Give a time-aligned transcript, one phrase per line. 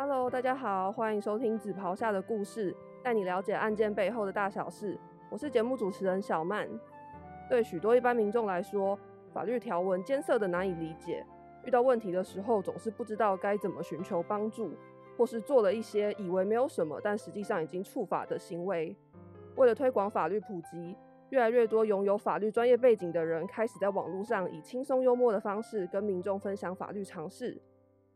[0.00, 4.96] Hello，大家好，欢迎收听《紫袍下的故事》，带你了解案件背后的大小事。
[5.28, 6.68] 我是节目主持人小曼。
[7.50, 8.96] 对许多一般民众来说，
[9.34, 11.26] 法律条文艰涩的难以理解，
[11.64, 14.70] 遇到问题的时候总是不知道该怎么寻求帮助，
[15.16, 18.96] 或是做了一些以为没有什么，但实际上已经触法的行为。
[19.56, 20.96] 为了推广法律普及，
[21.30, 27.60] 越来越多拥有法律专业背景的人开始在网络上以轻松幽默的方式跟民众分享法律常识。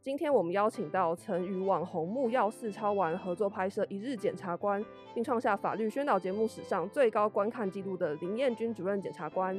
[0.03, 4.83] 今天我们邀请到曾与网红木曜四超玩合作拍摄《一日检察官》，
[5.15, 9.57] 并创下法律宣导节目史上最高观看纪录的林彦君主任检察官，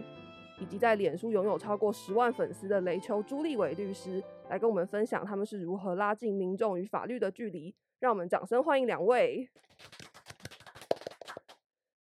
[0.60, 7.74] 以及在脸书拥有超过十万粉丝的雷丘朱立伟律师，来跟我们分享他们是如何拉近民众与法律的距离。
[8.02, 9.48] 让我们掌声欢迎两位。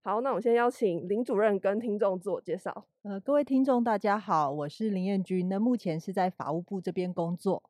[0.01, 2.87] 好，那我们先邀请林主任跟听众自我介绍。
[3.03, 7.63] 呃，各位听众大家好，我是林彦君，那目前是在法务部这边工作。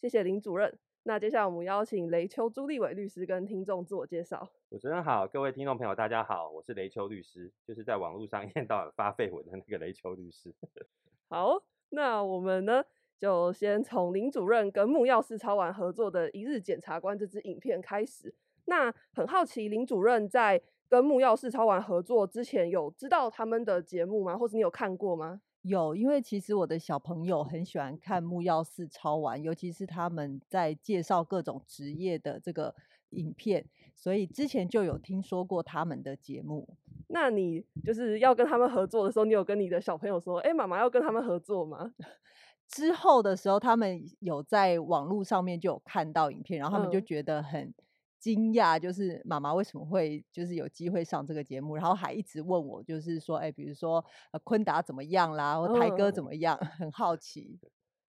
[0.00, 0.78] 谢谢林主任。
[1.04, 4.48] 那接下来我们邀请雷秋朱立伟律师跟听众自我介绍。
[4.68, 10.54] 主持人好，各位听众朋友大家好，我是雷秋律师，就是在网络上 一天到晚发绯闻的那个雷秋律师。
[11.30, 12.84] 好，那我们呢
[13.18, 18.34] 就先从林主任跟木曜四超玩合作的《一日检察官》这支影片开始。
[18.66, 24.36] 那很好奇，林主任在跟木曜四超玩合作之前，有知道他们的节目吗？
[24.36, 25.40] 或者你有看过吗？
[25.66, 32.74] 有，因为其实我的小朋友很喜欢看木曜四超玩，尤其是他们在介绍各种职业的这个
[33.10, 36.76] 影片，所以之前就有听说过他们的节目。
[37.08, 41.92] 那你就是要跟他们合作的时候，你有跟你的小朋友说：“哎，妈妈要跟他们合作吗？”
[42.68, 47.72] 之后的时候，他们有在网络上面就有看到影片，然后他们就嗯觉得很
[48.18, 57.58] 惊讶，就是妈妈为什么会就是有机会上这个节目，然后还一直问我，就是说，哎，比如说呃昆达怎么样啦，或台哥嗯怎么样， 很好奇。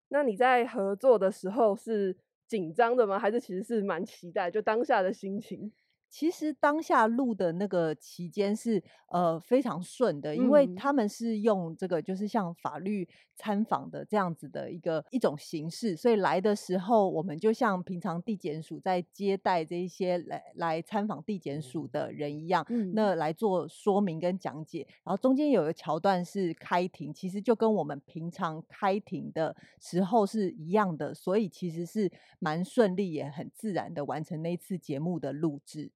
[0.10, 2.18] 那你在合作的时候是
[2.48, 3.20] 紧张的吗？
[3.20, 4.50] 还是其实是蛮期待？
[4.50, 5.72] 就当下的心情？
[6.10, 24.88] 其实当下录的那个期间是呃非常顺的，因为嗯他们是用这个就是像法律参访的这样子的一个一种形式，所以来的时候我们就像平常地检署在接待这一些来来参访地检署的人一样，嗯那来做说明跟讲解。
[25.04, 35.92] 然后中间有一个桥段是开庭，其实就跟我们平常开庭的时候是一样的，所以其实是蛮顺利也很自然的完成那一次节目的录制。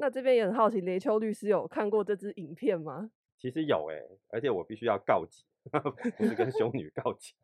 [0.00, 3.10] 那这边也很好奇，雷秋律师有看过这支影片吗？
[3.38, 3.96] 其实有哎、
[4.32, 5.44] 而且我必须要告解，
[6.18, 7.34] 不是跟 修女告解，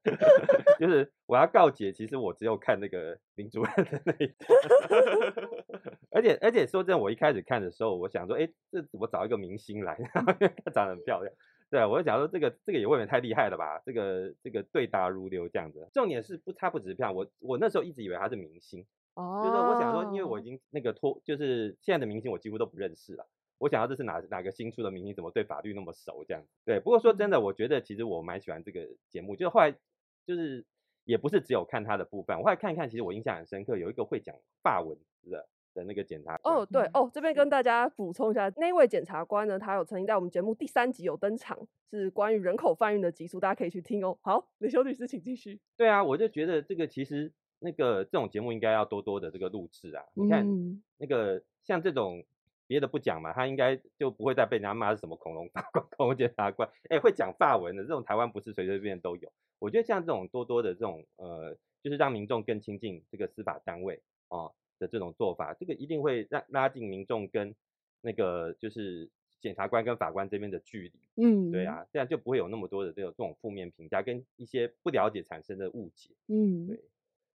[0.79, 1.93] 就是我要告解。
[1.93, 4.59] 其实我只有看那个林主任的那一段，
[6.11, 9.97] 而且而且说真的，我一开始看的时候，我想说，哎，这怎么找一个明星来？
[10.13, 10.21] 她
[10.73, 11.33] 长得很漂亮。
[11.71, 13.81] 对，我就想说这个这个也未免太厉害了吧？
[13.87, 15.89] 这个这个对答如流这样子。
[15.93, 23.27] 重点是不，她不只是漂亮，我我那时候一直以为她是明星，哦就是我想说，因为我已经那个脱，就是现在的明星我几乎都不认识了。
[23.59, 26.43] 我想要这是哪哪个新出的明星，怎么对法律那么熟这样？
[26.65, 29.73] 对，不过说真的，我觉得其实我蛮喜欢这个节目，就后来
[30.27, 30.65] 就是
[31.05, 34.99] 也不是只有看他的部分，我后来看一看，其实我印象很深刻，有一个会讲法文
[35.31, 41.57] 的的那个检察官哦，对嗯哦，这边跟大家补充一下，那位检察官呢，他有曾经在我们节目第三集有登场，
[41.91, 44.19] 是关于人口贩运的集数，大家可以去听哦。
[44.21, 45.61] 好，李修律师，请继续。
[45.77, 47.33] 对啊，我就觉得这个其实
[47.65, 50.05] 那个这种节目应该要多多的这个录制啊。
[50.13, 52.23] 你看、嗯那个像这种
[52.67, 56.69] 别的不讲嘛，他应该就不会再被人家骂是什么恐龙法官、 恐龙检察官。
[56.91, 59.33] 哎，会讲法文的这种台湾不是随随便便都有。
[59.59, 67.55] 我觉得像这种多多的这种呃，就是让民众更亲近这个司法单位哦的这种做法，这个一定会让拉近民众跟
[68.03, 69.11] 那个就是
[69.41, 70.93] 检察官跟法官这边的距离。
[71.23, 76.11] 嗯，对，啊，这样就不会有那么多的这种这种负面评价跟一些不了解产生的误解。
[76.29, 76.81] 嗯，对。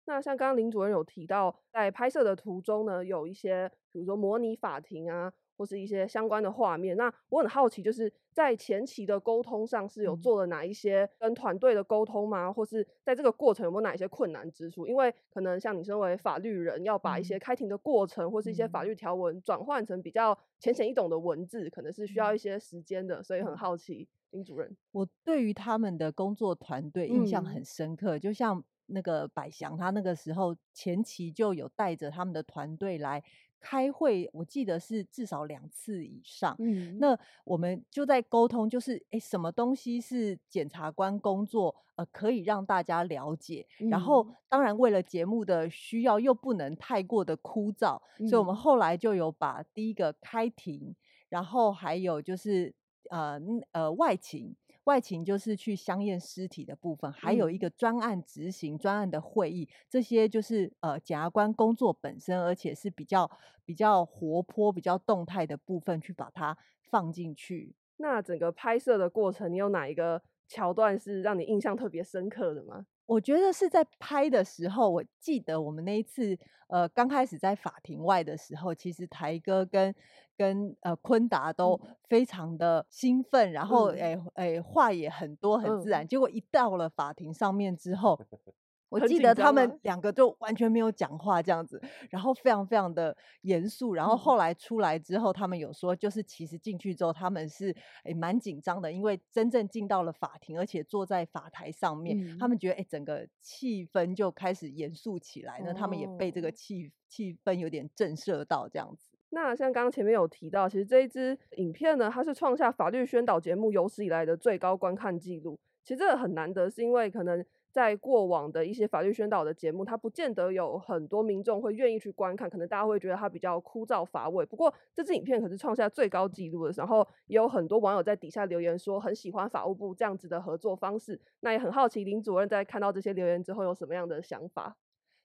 [0.10, 6.98] 那像刚刚林主任有提到，在拍摄的途中呢，有一些比如说模拟法庭啊，或是一些相关的画面。
[6.98, 12.52] 那我很好奇，就是在前期的沟通上是有嗯做了哪一些跟团队的沟通吗？
[12.52, 14.88] 或是在这个过程有没有哪一些困难之处？
[14.88, 24.76] 因为可能像你身为法律人，要把一些嗯开庭的过程或是一些法嗯律条文转换成比较浅显易懂的文字，可能是需要嗯一些时间的，所以很嗯好奇林主任。
[24.92, 33.24] 我对于他们的工作团队印象嗯很深刻，就像那个百祥，他那个时候前期就有带着他们的团队来
[33.60, 36.56] 开会，我记得是至少两次以上。
[36.60, 43.68] 嗯那我们就在沟通，就是诶，什么东西是检察官工作，呃，可以让大家了解。
[43.90, 48.00] 然后嗯，当然为了节目的需要，又不能太过的枯燥，
[48.30, 50.96] 所以我们嗯后来就有把第一个开庭，
[51.28, 52.74] 然后还有就是
[53.10, 54.56] 呃嗯呃外勤。
[54.86, 63.30] 外勤就是去相验尸体的部分，还有一嗯个专案执行、专案的会议，这些就是呃检察官工作本身，而且是比较
[63.66, 67.76] 比较活泼、比较动态的部分，去把它放进去。
[67.98, 72.86] 那整个拍摄的过程，你有哪一个桥段是让你印象特别深刻的吗？
[73.06, 76.38] 我觉得是在拍的时候，我记得我们那一次，
[76.68, 79.94] 呃，刚开始在法庭外的时候，其实台哥跟
[80.40, 86.08] 跟呃昆达都嗯非常的兴奋，然后嗯诶诶、话也很多很自然。
[86.08, 88.18] 结果一到了法庭上面之后，
[88.88, 93.94] 我记得他们两个就完全没有讲话这样子，然后非常非常的严肃。
[93.94, 97.76] 然后嗯后来出来之后，他们有说，就是其实进去之后他们是
[98.06, 105.74] 诶蛮紧张的，因为真正进到了法庭，而且坐在法台上面，他嗯们觉得诶整个气氛就开始严肃起来呢。
[105.74, 109.09] 他们也被这个哦气气氛有点震慑到这样子。
[109.32, 115.60] 那像刚刚前面有提到，其实这一支影片呢，它是创下法律宣导节目有史以来的最高观看记录。
[115.84, 124.46] 其实这个很难得，是因为可能在过往的一些法律宣导的节目，它不见得有很多民众会愿意去观看，可能大家会觉得它比较枯燥乏味。
[124.46, 131.20] 不过这支影片可是创下最高纪录的，然后也有很多网友在底下留言说很喜欢法务部这样子的合作方式。
[131.40, 134.76] 那也很好奇林主任在看到这些留言之后有什么样的想法？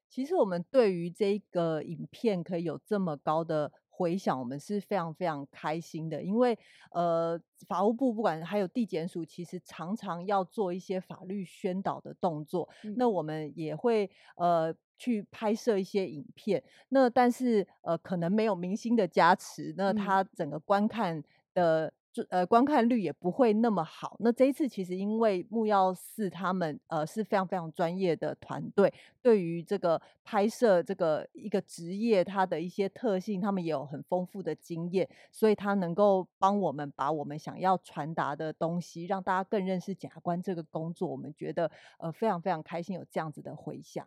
[0.08, 6.58] 其实我们对于这个影片可以有这么高的回想，我们是非常非常开心的，因为
[6.90, 21.22] 呃，法务部不管还有地检署，其实常常要做一些法律宣导的动作，那嗯我们也会呃去拍摄一些影片，那但是呃可能没有明星的加持，那它嗯整个观看
[21.54, 21.92] 的。
[22.28, 24.16] 呃，观看率也不会那么好。
[24.20, 41.08] 那这一次其实因为木曜四他们呃是非常非常专业的团队，对于这个拍摄这个一个职业它的一些特性，他们也有很丰富的经验，所以他能够帮我们把我们想要传达的东西，让大家更认识检察官这个工作。
[41.08, 44.06] 我们觉得呃非常非常开心有这样子的回响。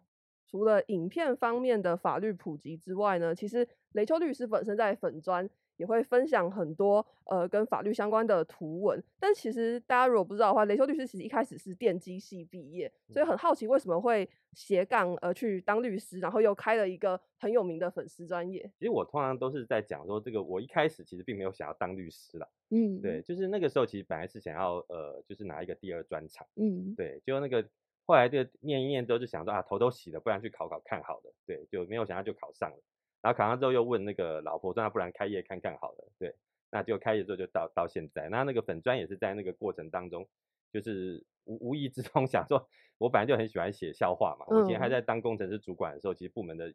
[0.50, 9.02] 除了影片方面的法律普及之外呢，其实雷秋律师本身在粉专也会分享很多呃跟法律相关的图文。
[9.20, 18.70] 但其实大家如果不知道的话，雷修律师其实一开始是电机系毕业，所以很好奇为什么会斜杠呃去当律师，然后又开了一个很有名的粉丝专业。
[18.78, 27.68] 其实我通常都是在讲说，这个我一开始其实并没有想要当律师啦，嗯对，，就是那个时候其实本来是想要呃，就是拿一个第二专长，嗯，对，就那个
[28.06, 32.78] 后来这个念一念之后就想说啊，头都洗了，不然去考考看好了，对，就没有想到就考上了，
[33.22, 36.36] 然后考上之后又问那个老婆说，那不然开业看看好了，对，
[36.72, 40.28] 那就开业之后就到到现在，那那个粉砖也是在那个过程当中，
[40.72, 42.68] 就是无无意之中 想说，
[42.98, 44.92] 我本来就很喜欢写笑话嘛，我以前还嗯。
[44.92, 46.74] 在当工程师主管的时候，其实部门的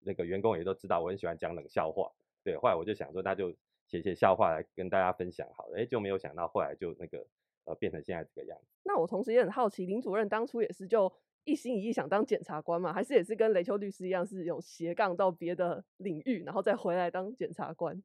[0.00, 2.10] 那个员工也都知道我很喜欢讲冷笑话，
[2.44, 3.52] 对，后来我就想说，那就
[3.86, 7.26] 写写笑话来跟大家分享好了，哎，就没有想到后来就那个
[7.64, 8.66] 呃变成现在这个样子。
[8.84, 11.12] 那我同时也很好奇，林主任当初也是就
[11.44, 12.92] 一心一意想当检察官嘛？
[12.92, 18.02] 还是也是跟雷秋律师一样，是有斜杠到别的领域，然后再回来当检察官？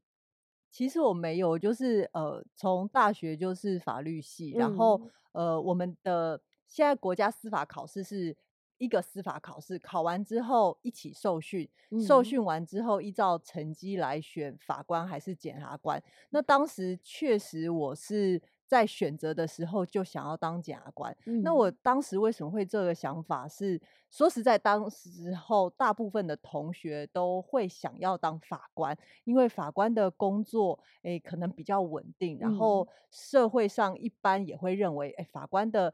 [0.71, 4.99] 其实我没有，就是呃，从大学就是法律系，然后
[5.33, 8.35] 嗯呃，我们的现在国家司法考试是
[8.77, 11.69] 一个司法考试，考完之后一起受训，
[12.05, 16.03] 受嗯训完之后依照成绩来选法官还是检察官。
[16.31, 23.81] 那当时确实我是在选择的时候就想要当检察官，那我嗯当时为什么会这个想法是？
[24.11, 35.93] 说实在，当时候大部分的同学都会想要当法官，因为法官的工作，诶，可能比较稳定，然嗯后社会上一般也会认为，诶，法官的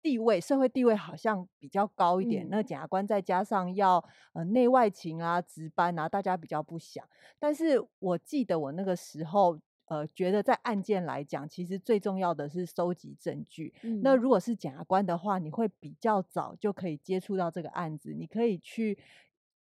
[0.00, 2.46] 地位，社会地位好像比较高一点。
[2.46, 7.04] 嗯那检察官再加上要呃内外勤啊、值班啊，大家比较不想。
[7.40, 9.58] 但是我记得我那个时候。
[9.86, 13.72] 呃，觉得在案件来讲，其实最重要的是收集证据。
[14.02, 18.98] 那嗯如果是检察官的话，你会比较早就可以接触到这个案子，你可以去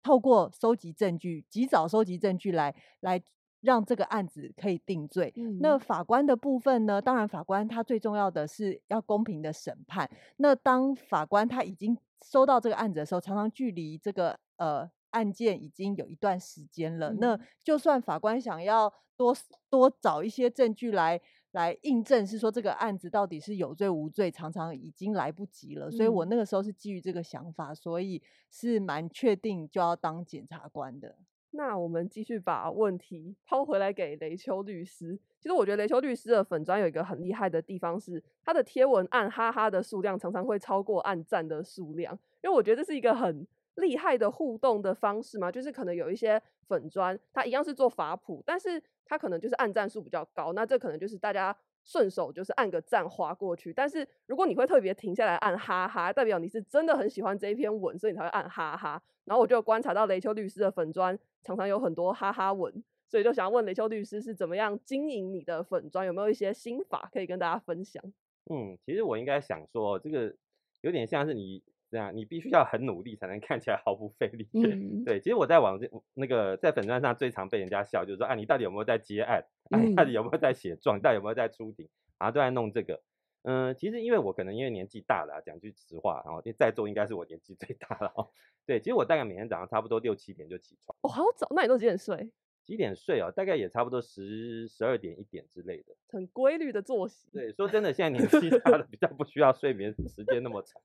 [0.02, 3.22] 透过收集证据，及早收集证据来来
[3.60, 5.32] 让这个案子可以定罪。
[5.60, 7.00] 那嗯法官的部分呢？
[7.00, 10.10] 当然，法官他最重要的是要公平的审判。
[10.36, 17.14] 那当法官他已经收到这个案子的时候，常常距离这个呃案件已经有一段时间了。
[17.14, 19.34] 那嗯就算法官想要多
[19.70, 21.20] 多找一些证据来
[21.52, 25.90] 来印证，是说这个案子到底是有罪无罪，常常已经来不及了。
[25.90, 31.16] 所以我嗯那个时候是基于这个想法，所以是蛮确定就要当检察官的。
[31.56, 35.16] 那我们继续把问题抛回来给雷秋律师。
[35.38, 53.72] 其实我觉得雷秋律师的粉砖有一个很厉害的地方是，他的贴文按哈哈的数量常常会超过按赞的数量，因为我觉得这是一个很厉害的互动的方式嘛，就是可能有一些粉砖，它一样是做法普，但是它可能就是按赞数比较高，那这可能就是大家顺手就是按个赞划过去。
[53.72, 59.02] 但是如果你会特别停下来按哈哈，代表你是真的很喜欢这一篇文，所以你才会按哈哈。
[59.24, 62.72] 然后我就观察到雷秋律师的粉砖常常有很多哈哈文，
[63.08, 68.02] 所以就想要问雷秋律师是怎么样经营你的粉砖，有没有一些心法可以跟大家分享？
[68.50, 70.34] 嗯，其实我应该想说，这个
[70.82, 71.62] 有点像是你
[71.94, 74.48] 这样，你必须要很努力才能看起来毫不费力。
[74.52, 79.44] 嗯对，其实我在网这那个在粉钻上最常被人家笑，就是说啊，你到底有没有在接案？
[79.70, 81.00] 啊，你到底有没有在写状？
[81.00, 81.88] 到底有没有在出庭？
[82.18, 83.00] 然后都在弄这个。
[83.42, 88.28] 嗯，其实因为我可能因为年纪大了啊，讲句实话，然后在座应该是我年纪最大了哦。
[88.66, 92.32] 对，其实我大概每天早上差不多六七点就起床，哦，好早，那你都几点睡？
[92.64, 93.30] 几点睡哦？
[93.30, 95.94] 大概也差不多十十二点一点之类的。
[96.08, 97.28] 很规律的作息。
[97.30, 100.80] 对，说真的，现在年纪大了，比较不需要睡眠时间那么长。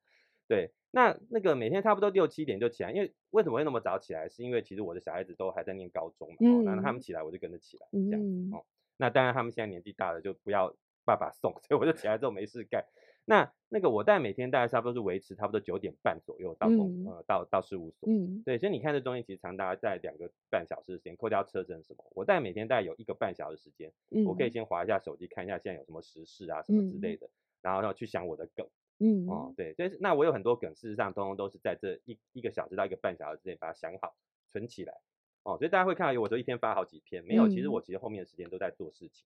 [0.49, 4.27] 对，那那个每天差不多六七点就起来，因为为什么会那么早起来？
[4.27, 8.65] 是因为其实我的小孩子都还在念高中嘛，哦，那他们嗯起来我就跟着起来这样哦。
[8.97, 10.75] 那当然他们现在年纪大了，就不要
[11.05, 12.83] 爸爸送， 所以我就起来之后没事干。
[13.25, 18.09] 那那个我大概每天大概差不多是维持差不多九点半左右到公、嗯呃到到事务所。
[18.09, 27.29] 嗯对，所以你看这中间其实长达在两个半小时的时间，扣掉车程什么，我大概每天大概有一个半小时时间，嗯，我可以先划一下手机，看一下现在有什么时事啊什么之类的，
[27.61, 28.65] 然后要去想我的梗。
[28.99, 34.15] 嗯哦，对，所以那我有很多梗，事实上通通都是在这一一个小时到一个半小时之内把它想好
[34.51, 35.01] 存起来。
[35.43, 39.25] 哦，所以大家会看到有我说一天发好几篇，没有，其实嗯我其实后面的时间都在做事情。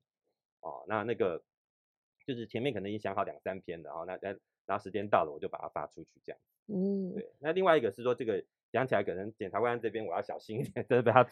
[0.62, 1.44] 哦，那那个
[2.26, 4.30] 就是前面可能已经想好两三篇了，然后那那
[4.66, 6.40] 然后时间到了我就把它发出去这样。
[6.68, 11.24] 嗯对，那另外一个是说这个讲起来可能检察官这边我要小心一点，真的被他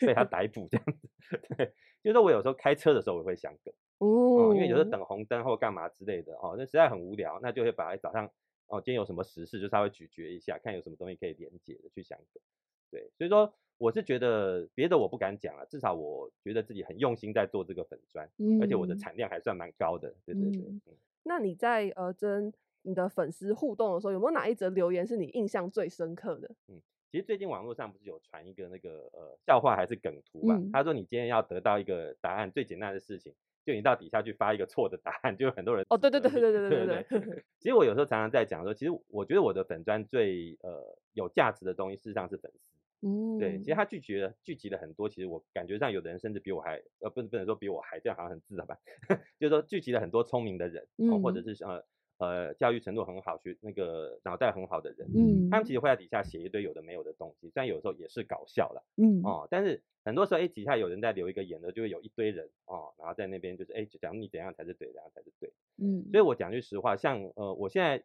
[0.00, 1.08] 被他逮捕这样子。
[1.56, 1.72] 对，
[2.04, 3.72] 就是我有时候开车的时候我会想梗。
[3.98, 8.30] 哦，因为有时候哦等红灯或干嘛之类的哦，那实在很无聊，那就会把早上
[8.66, 12.42] 哦，今天有什么时事就稍微咀嚼一下，看有什么东西可以连接的去想梗。
[12.90, 18.28] 对，所以说我是觉得别的我不敢讲了，至少我觉得自己很用心在做这个粉砖，
[18.60, 20.14] 而且我的嗯产量还算蛮高的。
[20.26, 26.50] 对对对，那你在呃跟你的粉丝互动的时候，有没有哪一则留言是你印象最深刻的？
[26.68, 30.54] 嗯其实最近网络上不是有传一个那个呃笑话还是梗图嘛？
[30.56, 33.34] 嗯他说你今天要得到一个答案，最简单的事情
[33.66, 42.76] 就你到底下去发一个错的答案，就有很多人哦，对对对 对对对对对对，其实我有时候常常在讲说，其实我觉得我的粉砖最呃有价值的东西，事实上是粉丝。
[43.02, 48.76] 嗯，对，其实他聚集了聚集了很多，其实我感觉上有的人甚至比我还呃不不能说比我还，这样好像很自然吧，
[49.40, 51.84] 就是说聚集了很多聪明的人，哦，或者嗯是呃
[52.20, 65.50] 呃教育程度很好，学那个脑袋很好的人，嗯，他们其实会在底下写一堆有的没有的东西，虽然有时候也是搞笑啦，嗯哦，但是很多时候哎底下有人在留一个言的，就会有一堆人哦，然后在那边就是哎就讲你怎样才是对，怎样才是对。
[65.78, 68.02] 嗯，所以我讲句实话，像呃，我现在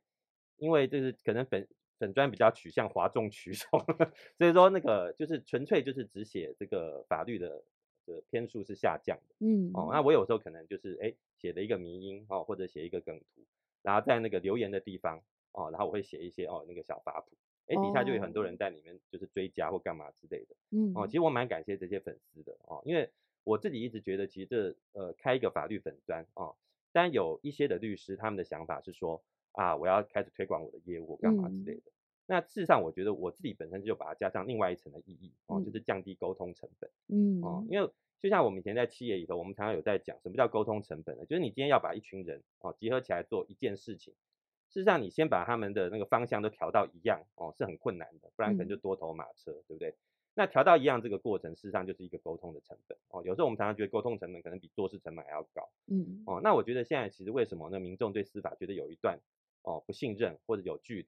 [0.57, 1.67] 因为就是可能粉
[1.99, 3.83] 粉砖比较取向哗众取宠，
[4.37, 7.63] 所以说那个就是纯粹就是只写这个法律的
[8.05, 9.89] 的篇数是下降的嗯哦。
[9.91, 13.41] 那我有时候可能就是哎写了一个迷音哦，或者写一个梗图，
[13.85, 17.37] 然后在那个留言的地方哦，然后我会写一些哦那个小法谱，
[17.67, 20.55] 哎底下就有很多人在里面就是追加或干嘛之类的。
[20.71, 23.11] 嗯哦，其实我蛮感谢这些粉丝的哦，因为
[23.43, 26.55] 我自己一直觉得，其实这呃开一个法律粉专哦，
[26.91, 31.91] 但有一些的律师他们的想法是说啊，我要开始推广我的业务干嘛之类嗯的。
[32.27, 37.89] 那事实上，我觉得我自己本身就把它加上另外一层的意义哦，就嗯是降低沟通成本嗯哦，因为
[38.21, 41.25] 就像我们以前在企业里头，我们常常有在讲什么叫沟通成本呢？
[41.25, 44.13] 就是你今天要把一群人哦集合起来做一件事情，
[44.69, 49.93] 事实上你先把他们的那个方向都调到一样哦，是很困难的，不然可能就嗯多头马车，对不对？
[50.33, 53.23] 那调到一样这个过程，事实上就是一个沟通的成本哦。
[53.23, 56.41] 有时候我们常常觉得沟通成本可能比做事成本还要高嗯哦。
[56.43, 57.79] 那我觉得现在其实为什么呢？
[57.79, 59.19] 民众对司法觉得有一段
[59.61, 61.07] 哦不信任或者有距离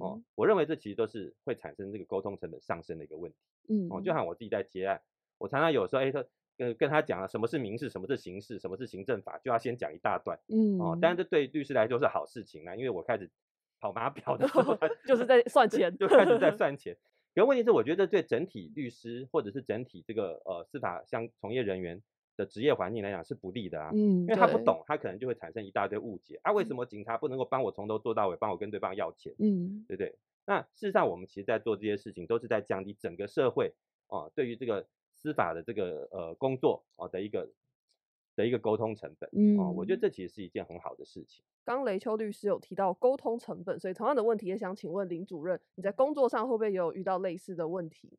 [0.00, 4.00] 哦嗯，我认为这其实都是会产生这个沟通成本上升的一个问题嗯哦。
[4.00, 5.00] 就像我自己在接案，
[5.38, 6.24] 我常常有时候哎他
[6.56, 10.98] 跟跟他讲了什么是民事，什么是刑事，什么是行政法，就要先讲一大段嗯哦。
[11.00, 13.30] 当然这对律师来说是好事情啦，因为我开始
[13.78, 16.96] 跑马表的时候， 就是在算钱就开始在 算钱。
[17.34, 22.02] 可问题是，我觉得对整体律师或者是整体这个呃司法相从业人员
[22.36, 26.52] 的职业环境来讲是不利的啊，嗯，因为他不，懂，他可能就会产生一大堆误解啊。
[26.52, 30.14] 为什么警察不能够帮我从头做到尾，帮我跟对方要钱，嗯对不对？
[30.44, 33.72] 那事实上，我们其实在做这些事情，都是在降低整个社会
[34.08, 37.48] 哦、对于这个司法的这个呃工作哦、的一个
[38.36, 40.02] 的一个沟通成本嗯，啊、我觉得嗯。
[40.02, 41.42] 这其实是一件很好的事情。
[41.64, 48.16] 刚雷秋律师有提到沟通成本，所以同样的问题也想请问林主任，你在工作上会不会也有遇到类似的问题？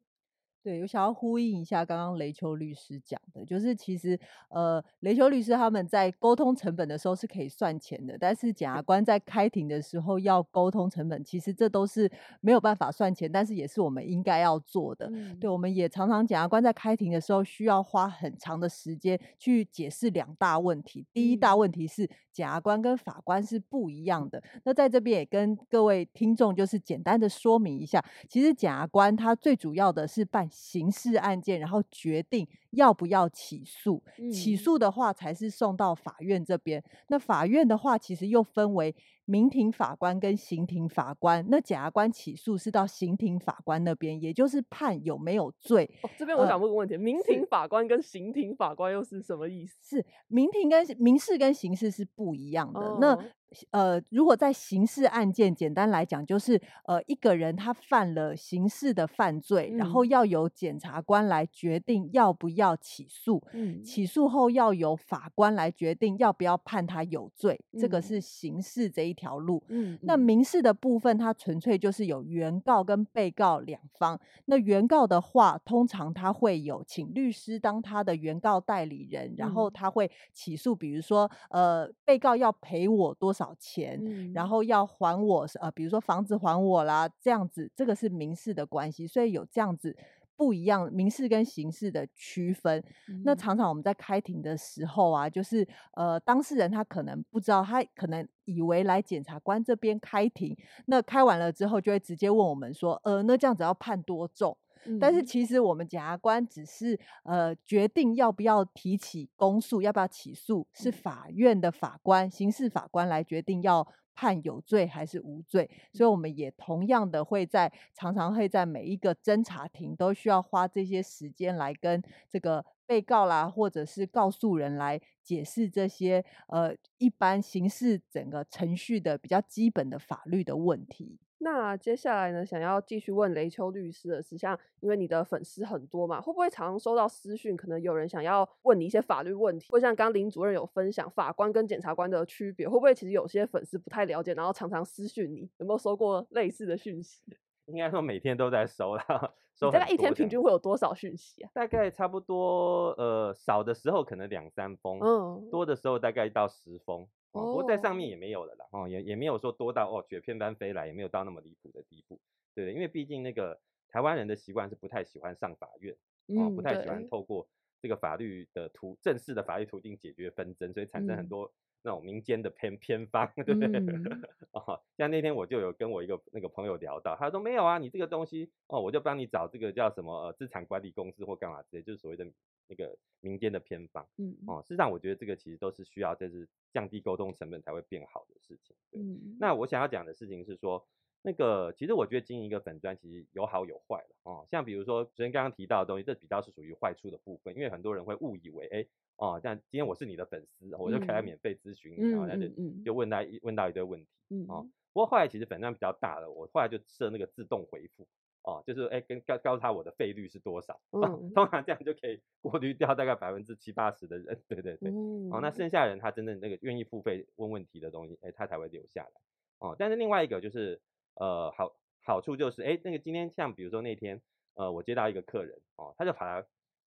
[0.67, 4.19] 对，我想要呼应一下刚刚雷秋律师讲的，就是其实
[4.49, 15.09] 呃，雷秋律师他们在沟通成本的时候是可以算钱的，但是检察官在开庭的时候要沟通成本，其实这都是没有办法算钱，但是也是我们应该要做的。
[15.09, 21.05] 嗯对，我们也常常检察官在开庭的时候需要花很长的时间去解释两大问题。
[21.13, 24.43] 第一大嗯问题是检察官跟法官是不一样的。
[24.65, 34.03] 那在这边也跟各位听众就是简单的说明一下，其实检察官他最主要的是办刑事案件，然后决定要不要起诉。
[34.33, 36.83] 起嗯诉的话才是送到法院这边。
[37.09, 38.95] 那法院的话，其实又分为
[39.27, 41.45] 民庭法官跟刑庭法官。
[41.49, 45.87] 那检察官起诉是到刑庭法官那边，也就是判有没有罪。
[46.01, 49.97] 哦，这边我呃想问个问题，民庭法官跟刑庭法官又是什么意思？
[49.97, 52.97] 是民庭跟民事跟刑事是不一样的。
[52.99, 53.23] 那哦
[53.71, 63.41] 呃，如果在刑事案件，简单来讲，就是呃，一个人他犯了刑事的犯罪，然后嗯要由检察官来决定要不要起诉。
[63.53, 69.61] 嗯起诉后要由法官来决定要不要判他有罪，这个嗯是刑事这一条路。
[69.67, 74.17] 嗯那民事的部分，它纯粹就是有原告跟被告两方。
[74.45, 89.95] 那原告的话，通常他会有请律师当他的原告代理人，然后嗯他会起诉，比如说呃，被告要赔我多少钱，嗯然后要还我呃，比如说房子还我啦，这样子，这个是民事的关系，所以有这样子。
[90.37, 92.81] 不一样，民事跟刑事的区分。
[93.25, 104.55] 那嗯常常我们在开庭的时候啊，就是呃，当事人他可能不知道，他可能以为来检察官这边开庭，那开完了之后就会直接问我们说，呃，那这样子要判多重？
[105.01, 113.85] 但是嗯其实我们检察官只是呃决定要不要提起公诉，要不要起诉，是嗯法院的法官、刑事法官来决定要
[114.17, 115.69] 判有罪还是无罪。
[115.93, 131.19] 所以我们也同样的会在常常会在每一个侦查庭都需要花这些时间来跟这个被告啦，或者是告诉人来解释这些呃一般刑事整个程序的比较基本的法律的问题。
[131.39, 147.21] 那接下来呢，想要继续问雷秋律师的是，像因为你的粉丝很多嘛，会不会常常收到私讯，可能有人想要问你一些法律问题，或像刚刚林主任有分享法官跟检察官的区别，会不会其实有些粉丝不太了解，然后常常私讯你，有没有收过类似的讯息？
[147.67, 149.05] 应该说每天都在收啦，
[149.53, 151.51] 收大概一天平均会有多少讯息啊？
[151.53, 157.05] 大概差不多，呃，少的时候可能两三封，嗯，多的时候大概到十封。
[157.31, 162.19] 哦，不过在上面哦也没有了啦，哦，也也没有说多到哦雪片般飞来，也没有到那么离谱的地步，
[162.55, 162.73] 对不对？
[162.73, 163.59] 因为毕竟那个
[163.89, 165.93] 台湾人的习惯是不太喜欢上法院，
[166.27, 167.47] 哦，不嗯太喜欢透过
[167.81, 173.67] 这个法律的途正式的法律途径解决纷争，所以产生很嗯多那种民间的偏偏方，对 不对？
[173.79, 182.25] 嗯哦，像那天我就有跟我一个那个朋友聊到，他说没有啊，你这个东西哦，我就帮你找这个叫什么呃资产管理公司或干嘛之类，就是所谓的
[182.67, 184.07] 那个民间的偏方。
[184.17, 188.75] 嗯哦，事实上我觉得这个其实都是需要就是降低沟通成本才会变好的事情。
[188.91, 190.85] 对，嗯，那我想要讲的事情是说，
[191.21, 194.45] 那个其实我觉得经营一个粉砖其实有好有坏了哦。
[194.49, 198.85] 像比如说主持人刚刚提到的东西，这比较是属于坏处的部分，因为很多人会误以为，哎，
[199.17, 204.09] 哦，但今天我是你的粉丝，我就可以来嗯免费咨询你，然后就就问他一问到一堆问题。
[204.29, 208.07] 嗯哦不过后来其实粉砖比较大了，我后来就设那个自动回复。
[208.47, 210.79] 哦，就是哎，跟告告诉他我的费率是多少，
[211.35, 219.11] 通常这样就可以过滤掉大概百分之七八十的人，对对对，嗯哦，那剩下人他真正那个愿意付费问问题的东西，哎，他才会留下来。
[219.59, 220.79] 哦，但是另外一个就是，
[221.15, 224.21] 呃，好好处就是，哎，那个今天像比如说那天，
[224.53, 226.45] 呃，我接到一个客人，哦，他就跑来，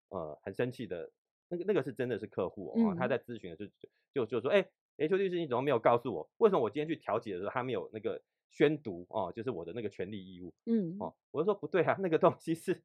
[0.09, 1.11] 呃，很生气的，
[1.51, 3.09] 那个那个是真的是客户哦，他嗯。
[3.11, 3.67] 在咨询的就
[4.15, 10.99] 就就说，哎，哎，邱律师你怎么没有告诉我，为什么我今天去调解的时候他没有那个宣读哦，就是我的那个权利义务，嗯。
[10.99, 12.83] 哦，我就说不对啊，那个东西是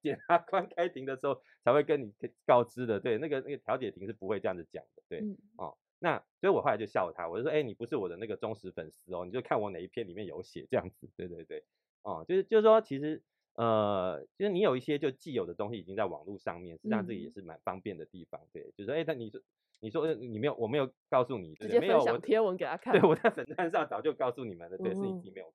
[0.00, 2.12] 检察官开庭的时候才会跟你
[2.46, 5.36] 告知的，对，那个那个调解庭是不会这样子讲的，对，嗯。
[5.56, 11.64] 哦，那所以我后来就笑他，我就说，哎、你不是我的那个忠实粉丝哦，你就看我哪一篇里面有写这样子，对对对，
[12.02, 13.22] 哦，就是就是说，其实
[13.54, 17.32] 呃，就是你有一些就既有的东西已经在网络上面，实际上这个也嗯。
[17.32, 19.40] 是蛮方便的地方，对，就是哎，那、你说
[19.80, 25.52] 你说呃你没有，我没有告诉你，直接分享贴文给他看，对，我在粉站上早就告诉你们了，对，是你嗯自己没有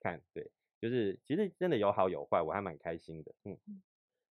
[0.00, 0.50] 看，对，
[0.80, 3.56] 就是其实真的有好有坏，我还蛮开心的，嗯。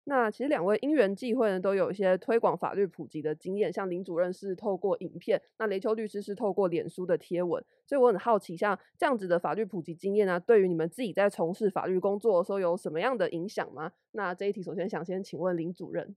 [0.06, 3.72] 那其实两位因缘际会呢，都有一些推广法律普及的经验。
[3.72, 7.64] 像林主任是透过影片，那雷秋律师是透过脸书的贴文。
[7.86, 13.94] 所以我很好奇，像这样子的法律普及经验呢、对于你们自己在从事法律工作的时候有什么样的影响吗？
[14.12, 16.14] 那这一题首先想先请问林主任。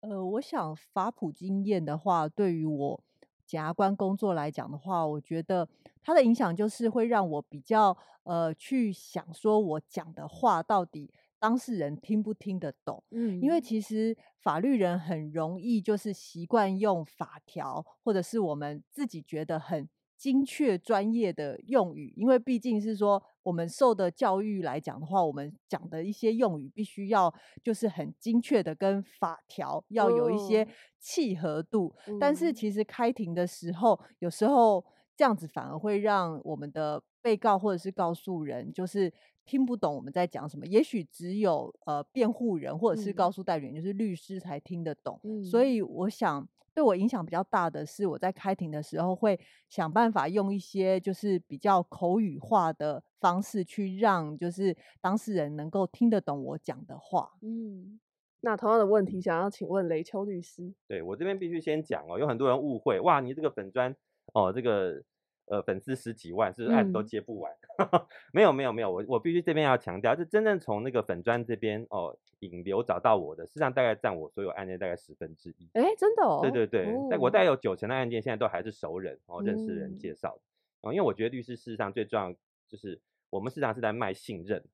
[0.00, 3.04] 呃，我想法普经验的话，对于我
[3.46, 5.68] 检察官工作来讲的话，我觉得
[6.02, 13.02] 它的影响就是会让我比较呃去想说，我讲的话到底当事人听不听得懂。
[13.10, 19.86] 嗯因为其实法律人很容易就是习惯用法条，或者是我们自己觉得很
[20.20, 27.32] 精确专业的用语，因为毕竟是说我们受的教育来讲的话，我们讲的一些用语必须要
[27.64, 30.68] 就是很精确的跟法条要有一些哦
[31.00, 31.94] 契合度。
[32.20, 32.54] 但是嗯。
[32.54, 34.84] 其实开庭的时候，有时候
[35.16, 39.10] 这样子反而会让我们的被告或者是告诉人就是
[39.46, 40.66] 听不懂我们在讲什么。
[40.66, 45.20] 也许只有呃辩护人或者是嗯告诉代理人，就是律师才听得懂。
[45.24, 57.32] 嗯所以我想对我影响比较大的是，我在开庭的时候会想办法用一些就是比较口语化的方式去让就是当事人能够听得懂我讲的话。
[57.42, 57.98] 嗯，
[58.42, 60.72] 那同样的问题，想要请问雷秋律师。
[60.86, 63.94] 对我这边必须先讲哦，有很多人误会，哇，你这个粉砖
[64.32, 65.02] 哦，这个
[65.50, 67.52] 呃粉丝十几万，是不是案都嗯接不完？
[68.32, 75.68] 没有没有没有，我我必须这边要强调，就真正从那个粉砖这边哦引流找到我的，事实上大概占我所有案件大概十分之一。
[75.74, 76.38] 哎，真的哦。
[76.40, 80.40] 对对对，但我哦大概有九成的案件现在都还是熟人哦，认识人嗯介绍的
[80.82, 82.32] 哦，因为我觉得律师事实上最重要
[82.68, 84.64] 就是我们事实上是在卖信任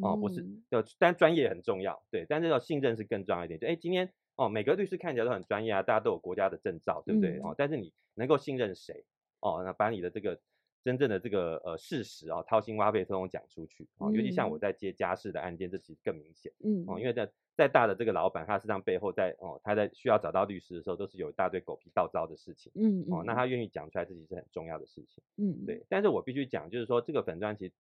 [0.00, 3.60] 哦，不是就，但专业很重要，对，但这种信任是更重要一点。
[3.60, 7.38] 就哎，今天哦，每个律师看起来都很专业啊，大家都有国家的证照，对不对？
[7.38, 9.04] 嗯哦，但是你能够信任谁？
[9.42, 10.40] 哦，那把你的这个
[10.82, 16.50] 真正的这个呃事实啊、掏心挖肺通通讲出去哦，尤其像我嗯在接家事的案件，这其实更明显。
[16.64, 22.72] 嗯哦，因为在再大的这个老板，他实际上背后在哦，他在需要找到律师的时候，都是有一大堆狗皮倒糟的事情。
[22.74, 25.22] 嗯哦，那他愿意讲出来，这其实是很重要的事情。
[25.36, 27.74] 嗯对，但是我必须讲，就是说这个粉砖其实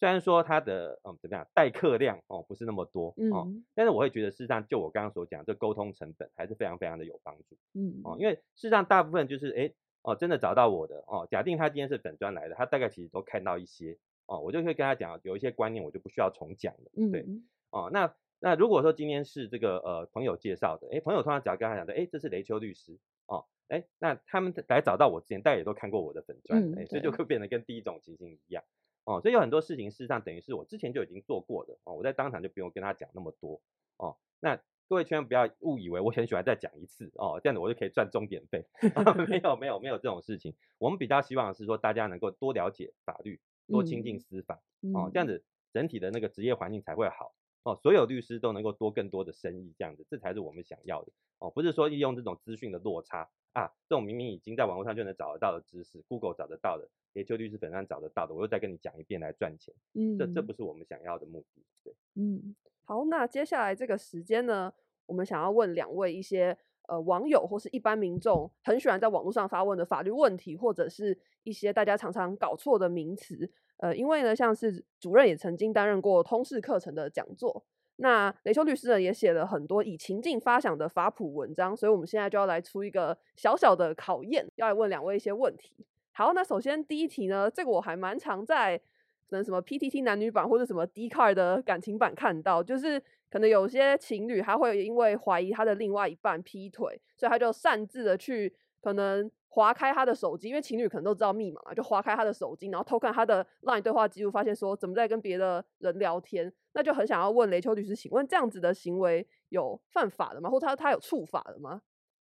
[0.00, 9.70] 虽然说它的嗯怎么样待客量哦不是那么多哦，嗯但是我会觉得事实上就我刚刚所讲，这沟通成本还是非常非常的有帮助嗯哦，因为事实上大部分就是哎
[10.02, 17.22] 哦真的找到我的哦，假定他今天是粉砖来的，他大概其实都看到一些哦，我就会跟他讲有一些观念我就不需要重讲了，对。
[17.22, 28.64] 嗯哦，那那如果说今天是这个呃朋友介绍的，哎，朋友通常只要跟他讲的，哎，这是雷秋律师哦，哎，那他们来找到我之前，大家也都看过我的粉砖，嗯诶，所以就会变得跟第一种情形一样
[29.04, 33.60] 哦，所以有很多事情事实上等于是我之前就已经做过的哦，我在当场就不用跟他讲那么多
[33.98, 38.64] 哦，那各位千万不要误以为我很喜欢再讲一次哦，这样子我就可以赚钟点费，
[39.28, 44.62] 没有没有没有这种事情，我们比较希望的是说大家能够多了解法律，多亲近嗯司法。
[44.94, 45.26] 哦，这嗯样。
[45.26, 47.34] 子整体的那个职业环境才会好。
[47.62, 51.12] 哦，所有律师都能够多更多的生意，这样子，这才是我们想要的。
[51.38, 60.46] 哦，不是说利用这种资讯的落差啊，这种明明已经在网络上就能找得到的知识，Google 找得到的，也就律师本上找得到的，我又再跟你讲一遍来赚钱，嗯这这嗯。
[60.46, 61.94] 不是我们想要的目的，对。
[62.14, 62.56] 嗯，
[62.88, 64.72] 好，那接下来这个时间呢，
[65.04, 73.52] 我们想要问两位一些呃网友或是一般民众很喜欢在网络上发问的法律问题，或者是一些大家常常搞错的名词。
[73.76, 77.62] 呃，因为呢，像是主任也曾经担任过通识课程的讲座，
[77.96, 85.84] 那雷修律师呢也写了很多以情境发想的法普文章，所以我们现在就要来出一个小小的考验，要来问两位一些问题。
[86.12, 88.80] 好，那首先第一题呢，这个我还蛮常在
[89.28, 110.48] 可能什么 PTT 男女版或者什么 d c a r 的感情版看到，就是可能有些情侣他会因为怀疑他的另外一半劈腿，所以他就擅自的去可能划开他的手机，因为情侣可能都知道密码嘛，就划开他的手机，然后偷看他的 LINE 对话记录，发现说怎么在跟别的人聊天，那就很想要问雷秋律师，请问这样子的行为有犯法的吗？
[110.48, 111.82] 或他他有触法的吗？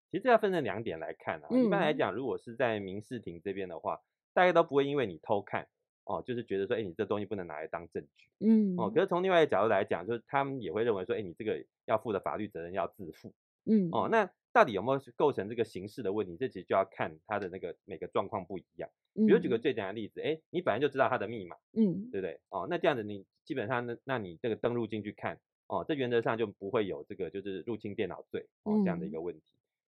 [0.09, 1.47] 其实这要分成两点来看啊。
[1.51, 3.99] 一般来嗯讲，如果是在民事庭这边的话，
[4.33, 5.67] 大概都不会因为你偷看
[6.05, 8.29] 哦，就是觉得说，哎，你这东西不能拿来当证据。
[8.39, 13.33] 嗯哦，可是从另外一个角度来讲，就是他们也会认为说，哎，你这个要负的法律责任要自负。
[13.65, 16.37] 嗯哦，那到底有没有构成这个刑事的问题？
[16.37, 18.89] 这其实就要看他的那个每个状况不一样。
[19.13, 22.39] 比如举个最简单的例子，哎，你本来就知道他的密码，嗯对不对？
[22.49, 29.41] 哦，那这样子你基本上那那你这个登录进去看，哦，这原则上就不会有这个就是入侵电脑罪哦这样的一嗯个问题。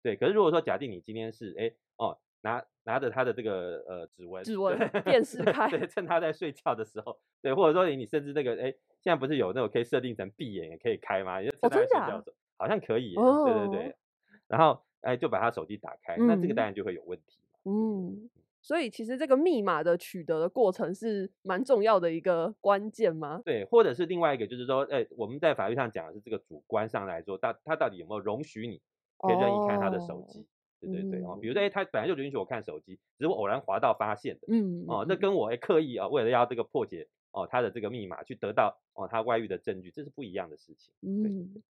[0.03, 11.43] 对，可是如果说假定你今天是哎哦拿拿着他的这个呃指纹，指纹电视开 对，趁他在睡觉的时候，对，或者说你甚至那个哎现在不是有那种可以设定成闭眼也可以开吗？
[11.43, 13.95] 就趁他在真假睡觉的时候，好像可以耶，对对对哦。
[14.49, 17.39] 然后哎就把他手机打开，那这个嗯当然就会有问题。
[17.65, 18.31] 嗯，
[18.63, 23.41] 所以其实这个密码的取得的过程是蛮重要的一个关键吗？
[23.45, 28.81] 对，或者是另外一个，就是说，哎，我们在法律上讲的是这个主观上来说，到他到底有没有容许你
[29.19, 30.47] 可以任意看他的手哦机？
[30.81, 40.93] 对对对哦，比如嗯说，哎，他本来就允许我看手机，只是我偶然滑到发现的嗯哦，那嗯跟我哎刻意啊、为了要这个破解哦他的这个密码去得到哦他外遇的证据，这是不一样的事情。
[41.01, 41.63] 对嗯，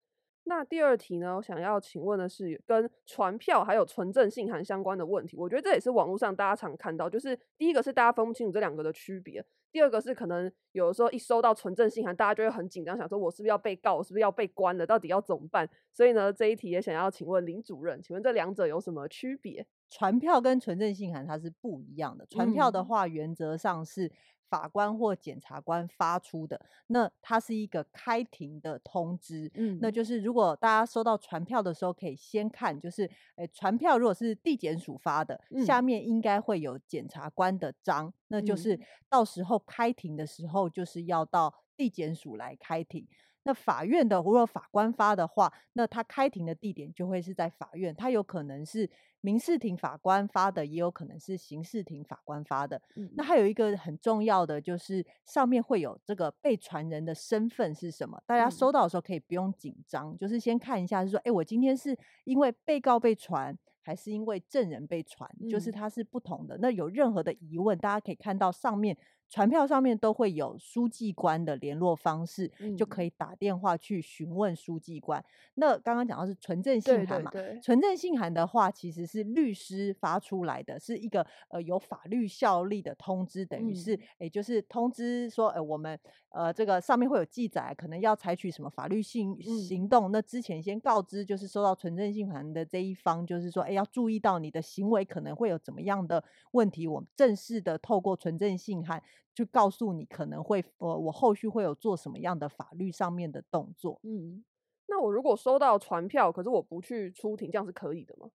[0.45, 5.37] 那第二题呢，我想要请问的是跟传票还有存证信函相关的问题。
[5.37, 15.69] 我觉得这也是网络上大家常看到，就是第一个是大家分不清楚这两个的区别，第二个是可能有的时候一收到存证信函，大家就会很紧张，想说我是不是要被告，我是不是要被关了，到底要怎么办？
[15.93, 19.65] 所以呢，这一题也想要请问林主任，请问这两者有什么区别？
[19.91, 22.25] 传票跟存证信函它是不一样的。
[22.27, 24.11] 传票的嗯话，原则上是
[24.49, 29.51] 法官或检察官发出的，那它是一个开庭的通知。
[29.55, 43.07] 嗯那就是如果大家收到传票的时候，可以先看，就是诶，传票如果是地检署发的，下嗯面应该会有检察官的章，那就是嗯到时候开庭的时候，就是要到地检署来开庭。
[43.43, 52.81] 那法院的如果法官发的话，那他开庭的地点就会是在法院，他有可能是民事庭法官发的，也有可能是刑事庭法官发的。
[52.97, 63.57] 嗯那还有一个很重要的就是上面会有这个被传人的身份是什么，大家收嗯到的时候可以不用紧张，就是先看一下，是说，哎，我今天是因为被告被传。
[63.83, 66.57] 还是因为证人被传，就是嗯它是不同的。
[66.59, 68.97] 那有任何的疑问，大家可以看到上面
[69.31, 75.25] 传票上面都会有书记官的联络方式，就可嗯以打电话去询问书记官。
[75.55, 77.31] 那刚刚讲到是纯正信函嘛，
[77.63, 85.99] 纯正信函的话，其实是律师发出来的，是一个呃有法律效力的通知，等于是嗯也就是通知说，呃，我们
[86.31, 90.11] 呃这个上面会有记载，可能要采取什么法律性嗯行动。
[90.11, 99.01] 那之前先告知，就是收到纯正信函的这一方，就是说，哎，要注意到你的行为可能会有怎么样的问题，我们正式的透过纯正信函
[99.35, 104.01] 去告诉你可能会，呃，我后续会有做什么样的法律上面的动作。
[104.03, 104.45] 嗯。
[104.87, 108.31] 那我如果收到传票，可是我不去出庭，这样是可以的吗？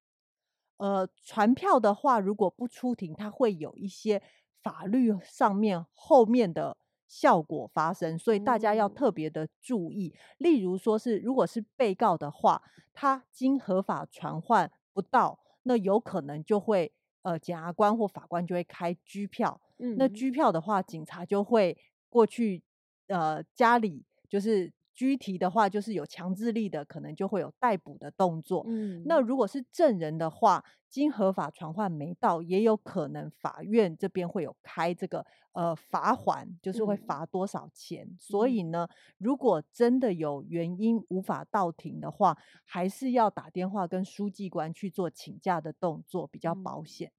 [0.78, 4.21] 呃，传票的话，如果不出庭，它会有一些
[4.63, 10.13] 法律上面后面的效果发生，所以大家要哦特别的注意。
[10.38, 12.62] 例如说是，如果是被告的话，
[12.93, 16.93] 他经合法传唤不到，那有可能就会
[17.26, 19.60] 呃，检察官或法官就会开拘票。
[19.80, 21.76] 嗯那嗯拘票的话，警察就会
[22.08, 22.62] 过去
[23.08, 24.72] 呃家里就是。
[24.96, 28.64] 拘提的话，就是有强制力的，可能就会有逮捕的动作。
[28.68, 38.16] 嗯那如果是证人的话，经合法传唤没到，也有可能法院这边会有开这个呃罚款，就是会嗯罚多少钱。
[38.18, 47.12] 所嗯以呢，如果真的有原因无法到庭的话，还是要打电话跟书记官去做请假的动作，比较保嗯险。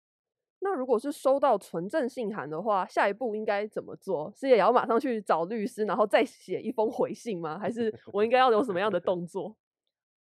[0.69, 4.33] 那如果是收到存证信函的话，下一步应该怎么做？
[4.35, 7.57] 是也要马上去找律师，然后再写一封回信吗？
[7.57, 9.57] 还是我应该要有什么样的动作？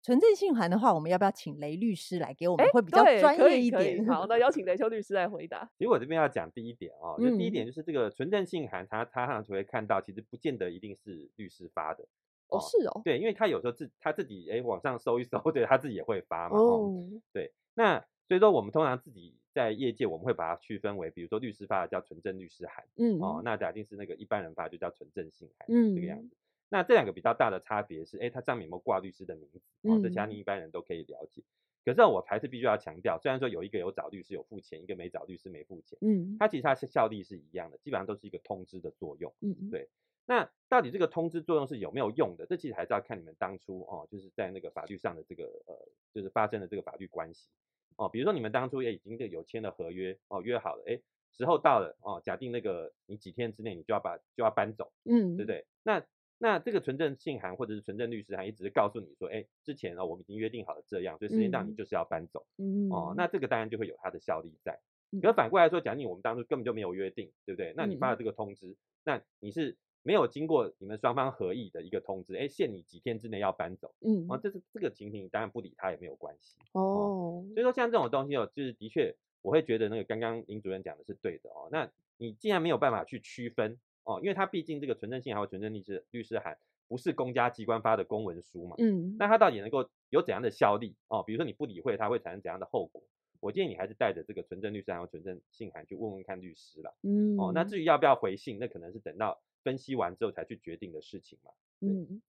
[0.03, 4.05] 纯正信函的话，我们要不要请雷律师来给我们哎，会比较对，专业一点？
[4.05, 5.67] 好，那邀请雷秋律师来回答。
[5.79, 12.05] 其实我这边要讲第一点哦，就第一嗯点就是这个纯正信函，它它上就会看到，其实不见得一定是律师发的
[12.49, 17.03] 哦，是哦，对，因为他有时候自他自己哎网上搜一搜，对他自己也会发嘛哦，哦，
[17.34, 26.36] 对，那所以说我们通常自己在业界我们会把它区分为，比如说律师发的叫纯正律师函嗯，哦，那假定是那个一般人发就叫纯正信函嗯这个样嗯子。
[26.68, 31.41] 那这两个比较大的差别是，哎，它上面有没有挂律师的名字哦，这其他你一般人都可以了解。
[31.86, 39.34] 可是我还是必须要强调，虽然说有一个有找律师有付钱，一个没找律师没付钱，嗯，它其实它是效力是一样的，基本上都是一个通知的作用。
[39.39, 39.88] 嗯，对
[40.26, 42.46] 那到底这个通知作用是有没有用的？
[42.48, 45.78] 这其实还是要看你们当初哦，就是在那个法律上的这个呃，
[46.12, 47.48] 就是发生的这个法律关系
[47.95, 48.10] 哦。
[48.10, 50.99] 比如说你们当初也已经有签了合约哦，约好了，哎，
[51.31, 55.51] 时候到了哦，假定那个你几天之内你就要把就要搬走，嗯，对不？
[55.51, 55.65] 对？
[55.84, 56.05] 那
[56.38, 63.13] 那这个存证信函或者是存证律师函也只是告诉你说，哎，之前哦我们已经约定好了这样，所以时间到你嗯就是要搬走、嗯，哦。
[63.15, 64.73] 那这个当然就会有它的效力在。
[64.73, 67.73] 嗯可反过来说，假定我们当初根本就没有约定，对不对？
[67.77, 76.58] 那你发了嗯这个通知，那你是没有经过你们双方合意的一个通知，哎，限你几天之内要搬走，嗯啊，，这是这个情形，你当然不理他也没有关系。
[76.74, 81.70] 哦，所以说像这种东西哦，就是的确我会觉得那个刚刚林主任讲的是对的哦。
[81.72, 86.56] 那你既然没有办法去区分哦，因为他毕竟这个存证信函和存证律师律师函
[86.88, 91.24] 不是公家机关发的公文书嘛，嗯，那它到底能够有怎样的效力哦？
[91.24, 93.02] 比如说你不理会它会产生怎样的后果？
[93.41, 96.96] 我建议你还是带着这个存证律师函和存证信函去问问看律师了。
[97.02, 101.51] 嗯，哦，那至于要不要回信，那可能是等到分析完之后才去决定的事情嘛。
[101.82, 102.21] 嗯，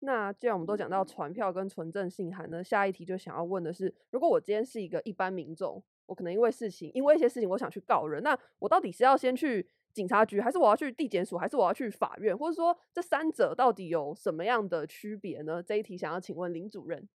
[0.00, 15.62] 那既然我们都讲到传票跟存证信函呢，下一题就想要问的是，如果我今天是一个一般民众，我可能因为事情，因为一些事情，我想去告人，那我到底是要先去警察局，还是我要去地检署，还是我要去法院，或者说这三者到底有什么样的区别呢？
[15.62, 17.08] 这一题想要请问林主任。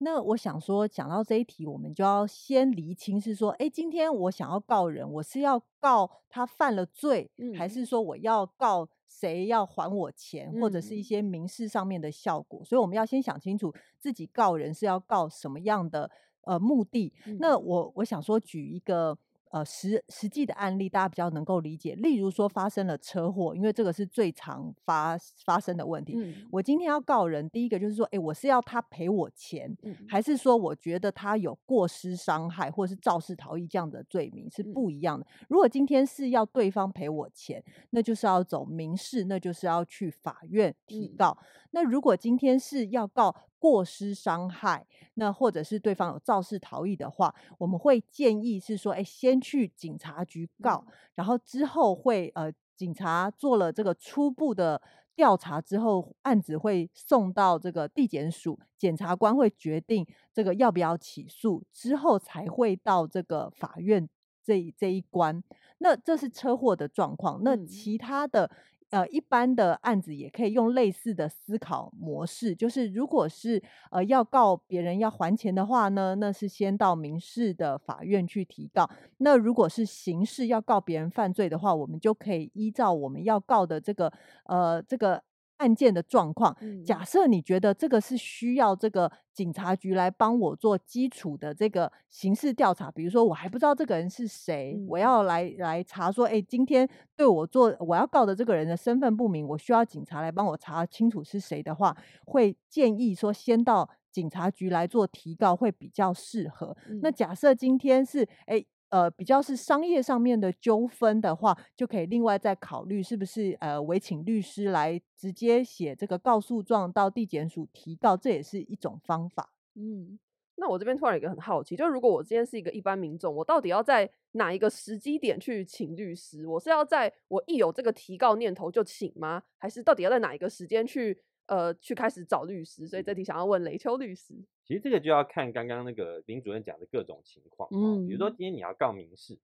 [0.00, 16.10] 好，那我想说，讲到这一题，我们就要先厘清，是说，哎，今天我想要告人，我是要告他犯了罪，还嗯是说我要告谁要还我钱，或者是一嗯些民事上面的效果，所以我们要先想清楚自己告人是要告什么样的
[16.42, 17.12] 呃目的。
[17.38, 19.16] 那嗯我我想说举一个。
[19.50, 21.94] 呃，实实际的案例，大家比较能够理解。
[21.96, 26.14] 例如说，发生了车祸，因为这个是最常发发生的问题。
[26.16, 35.26] 嗯我今天要告人，第一个就是说，诶，我是要他赔我钱，嗯还是说我觉得他有过失伤害或是肇事逃逸这样的罪名是嗯不一样的。
[35.48, 41.38] 如果今天是要对方赔我钱，那就是要走民事，那就是要去法院提嗯告。
[41.72, 54.80] 那如果今天是要告过失伤害，那或者是对方有肇事逃逸的话，我们会建议是说，哎，先去警察局告，嗯然后之后会呃，警察做了这个初步的
[55.14, 64.08] 调查之后，案子会送到这个地检署，检察官会决定这个要不要起诉，之后才会到这个法院
[64.42, 65.44] 这一这一关。
[65.78, 68.50] 那这是车祸的状况，那嗯其他的。
[68.90, 78.90] 呃，一般的案子也可以用类似的思考模式，就是如果是呃要告别人要还钱的话呢，那是先到民事的法院去提告。
[79.18, 84.12] 那如果是刑事要告别人犯罪的话，我们就可以依照我们要告的这个
[84.44, 85.22] 呃这个
[85.60, 101.94] 案件的状况，嗯假设你觉得这个是需要这个警察局来帮我做基础的这个刑事调查，比如说我还不知道这个人是谁，我嗯要来来查说，哎，今天对我做我要告的这个人的身份不明，我需要警察来帮我查清楚是谁的话，
[102.24, 106.74] 会建议说先到警察局来做提告会比较适合。
[107.02, 108.64] 那嗯假设今天是哎。
[108.90, 119.52] 呃，比较是商业上面的纠纷的话，就可以另外再考虑是不是呃委请律师来直接写这个告诉状到地检署提告，这也是一种方法。
[119.76, 120.18] 嗯，
[120.56, 126.46] 那我这边突然有一个很好奇，就如果我今天是一个一般民众，我到底要在哪一个时机点去请律师？
[126.46, 129.42] 我是要在我一有这个提告念头就请吗？
[129.56, 132.88] 还是到底要在哪一个时间去呃去开始找律师？
[132.88, 134.34] 所以这题想要问雷秋律师。
[134.70, 138.34] 其实这个就要看刚刚那个林主任讲的各种情况哦，比如说嗯。
[138.38, 139.36] 今天你要告民事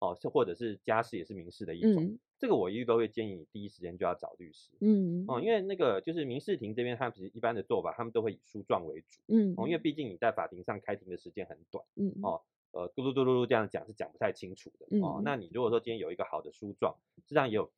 [0.00, 2.18] 哦，是或者是家事也是民事的一种，嗯。
[2.36, 12.42] 这个我一律都会建议你第一时间就要找律师嗯哦，因为那个就是民事庭这边他们其实一般的做法，他们都会以诉状为主嗯哦，因为毕竟你在法庭上开庭的时间很短嗯哦，
[12.72, 15.18] 呃，嘟噜嘟噜噜这样讲是讲不太清楚的哦。
[15.18, 15.22] 嗯。
[15.24, 17.70] 那你如果说今天有一个好的书状，实际上也有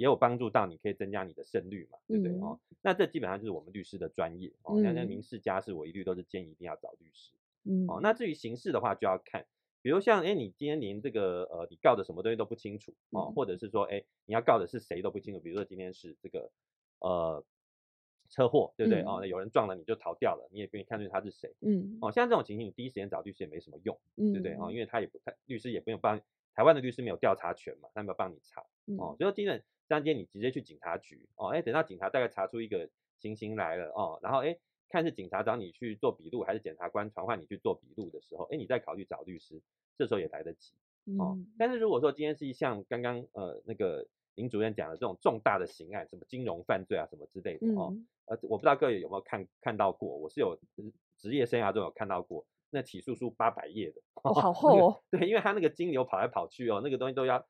[0.00, 2.60] 也有帮助到你可以增加你的胜率嘛，对不对、嗯哦？
[2.80, 4.80] 那这基本上就是我们律师的专业哦。
[4.80, 7.34] 那那嗯民事家事我一律都是建议一定要找律师
[7.64, 8.00] 嗯哦。
[8.02, 9.46] 那至于刑事的话就要看，
[9.82, 16.50] 比如像哎你今天连这个呃你告的什么东西都不清楚哦，嗯或者是说哎你要告的是谁都不清楚，比如说今天是这个
[17.00, 17.44] 呃。
[18.32, 19.26] 车祸对不对、哦？
[19.26, 22.12] 有人撞了你就逃掉了，你也不愿意看出他是谁嗯哦。
[22.12, 23.98] 像这种情形，你第一时间找律师也没什么用。
[24.14, 24.70] 嗯对不对哦？
[24.70, 26.20] 因为他也不太律师也不用帮
[26.54, 28.60] 台湾的律师没有调查权嘛，他没有帮你查
[28.98, 34.56] 哦，嗯所以基本上今天你直接去警察局哦，哎，等到警察大概查出一个情形来了哦，然后哎，
[34.88, 39.60] 看是警察找你去做笔录，还是检察官传唤你去做笔录的时候，哎，你再考虑找律师，
[39.96, 40.72] 这时候也来得及
[41.18, 41.34] 哦。
[41.36, 41.46] 嗯。
[41.58, 41.70] 但。
[41.70, 48.06] 是如果说今天是像刚刚呃那个林主任讲的这种重大的刑案，什么金融犯罪啊什么之类的哦，嗯。
[48.26, 55.02] 呃，我不知道各位有没有看看到过，我是有职职业生涯中有看到过，那起诉书八百页的， 哦好那厚个哦。
[55.10, 57.46] 对，因为他那个金流跑来跑去哦，那个东西都要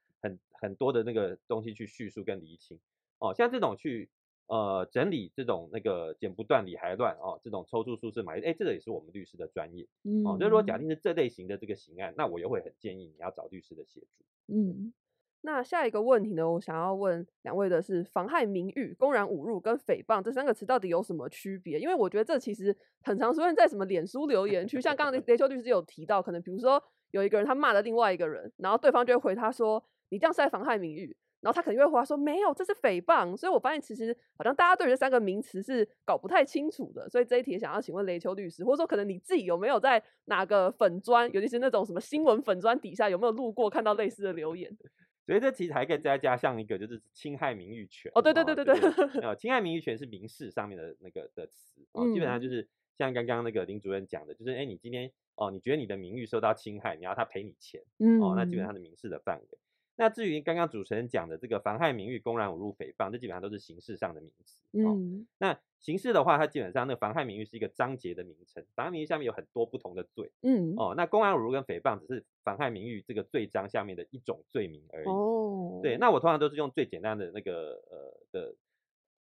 [0.61, 2.79] 很很多的那个东西去叙述跟厘清
[3.19, 4.09] 哦，像这种去
[4.47, 9.85] 呃整理这种那个剪不断理还乱哦，这种抽出书是买，哎，这个也是我们律师的专业
[10.25, 10.39] 哦。
[10.39, 14.25] 所以说假嗯定是这类型的这个刑案，那我也会很建议你要找律师的协助。
[14.47, 14.93] 嗯，
[15.41, 21.81] 那下一个问题呢，我想要问两位的是，妨害名誉、公然侮辱跟诽谤这三个词到底有什么区别？
[21.81, 31.17] 因为我觉得这其实很常出现在什么脸书留言区，像刚刚雷雷秋律师有提到，可能比如说有一个人他骂了另外一个人，然后对方就会回他说你这样是在妨害名誉。
[31.41, 33.35] 然后他肯定会回答说没有，这是诽谤。
[33.35, 37.09] 所以我发现其实好像大家对于这三个名词是搞不太清楚的。
[37.09, 44.71] 所以这一题想要请问雷秋律师，或者说可能你自己有没有在哪个粉砖，尤其是那种什么新闻粉砖底下有没有路过看到类似的留言？
[45.25, 48.13] 所以这其实还可以再加上一个，就是侵害名誉权。
[48.15, 52.69] 哦对对对对对呃， 侵害名誉权是民事上面的那个的词哦，基本上嗯就是
[52.99, 59.59] 像刚刚那个林主任讲的，就是哎，你今天哦，你觉得你的名誉受到侵害，你要他赔你钱嗯哦，那基本上是民事的范围。
[60.01, 64.59] 那至于刚刚主持人讲的这个妨害名誉、公然侮辱、诽谤，这基本上都是刑事上的名词。
[64.79, 70.33] 哦，嗯那刑事的话，它基本上那个妨害名誉是一个章节的名称，妨害名誉下面有很多不同的罪。
[70.41, 75.07] 嗯哦，那公然侮辱跟诽谤只是妨害名誉这个罪章下面的一种罪名而已。
[75.07, 78.55] 哦，对，那我通常都是用最简单的那个呃的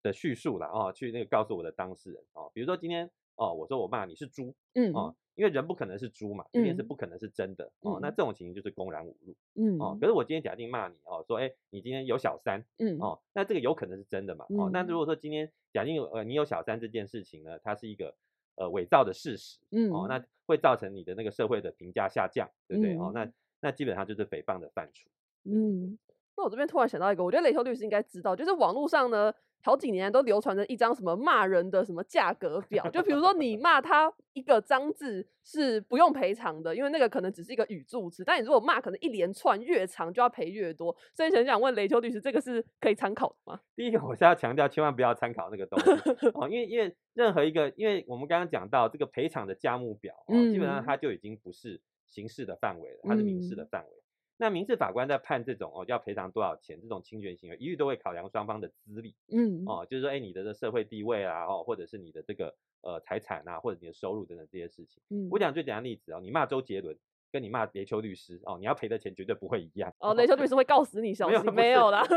[0.04, 9.96] 的叙述啦，哦，去那个告诉我的当事人哦，比如说今天哦，我说我骂你是猪嗯哦，因为人不可能是猪嘛，这件事嗯不可能是真的哦，那嗯这种情形就是公然侮辱嗯哦。
[9.98, 14.68] 可是我今天假定骂你哦，说哎你今天有小三嗯哦，那这个有可能是真的嘛哦。
[14.70, 18.14] 那嗯如果说今天假定有呃你有小三这件事情呢，它是一个
[18.56, 19.58] 呃伪造的事实
[19.90, 23.10] 哦，嗯那会造成你的那个社会的评价下降，对不对哦？
[23.10, 23.32] 嗯那
[23.62, 25.08] 那基本上就是诽谤的范畴。
[25.44, 25.98] 嗯，
[26.40, 29.30] 那我这边突然想到一个，我觉得雷修律师应该知道，就是网络上呢，
[29.62, 43.60] 好几年都流传着一张什么骂人的什么价格表，就比如说你骂他一个脏字是不用赔偿的，因为那个可能只是一个语助词，但你如果骂可能一连串越长就要赔越多，所以很想问雷修律师，这个是可以参考的吗？
[43.76, 53.99] 第一个我是要强调，千万不要参考那个东西哦，因为因为任何一个，因为我们刚刚讲到这个赔偿的价目表哦，基本上嗯它就已经不是刑事的范围了，它是民事的嗯范围。
[54.40, 65.02] 那民事法官在判这种哦要赔偿多少钱这种侵权行为，一律都会考量双方的资历嗯哦，就是说，哎，你的这社会地位啊，哦，或者是你的这个呃财产啊，或者你的收入等等这些事情。
[65.10, 66.96] 嗯我讲最简单的例子哦，你骂周杰伦，
[67.30, 69.92] 跟你骂雷秋律师哦，你要赔的钱绝对不会一样。
[69.98, 72.02] 哦，雷秋律师会告死你， 小心没有啦，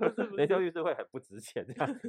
[0.00, 2.08] 不是不雷秋，律师会很不值钱这样子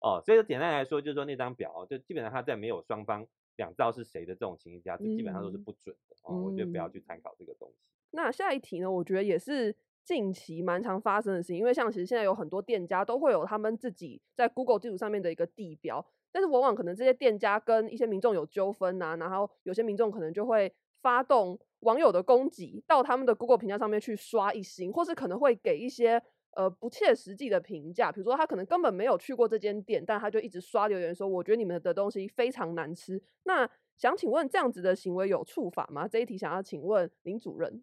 [0.00, 3.26] 哦，所以简单来说，就是说那张表哦，就基本上他在没有双方
[3.56, 7.84] 两造是谁的这种情形下，这基本上都是嗯不准的哦，我觉得不要嗯去参考这个东西。
[8.14, 8.90] 那下一题呢？
[8.90, 26.22] 我觉得也是近期蛮常发生的事情，因为像其实现在有很多店家都会有他们自己在 Google 地图上面的一个地标，但是往往可能这些店家跟一些民众有纠纷呐，然后有些民众可能就会发动网友的攻击，到他们的 Google 评价上面去刷一星，或是可能会给一些。
[26.56, 33.20] 呃，不切实际的评价，比如说他可能根本没有去过这间店，但他就一直刷留言说，我觉得你们的东西非常难吃。
[33.42, 36.06] 那想请问，这样子的行为有处罚吗？
[36.06, 37.82] 这一题想要请问林主任。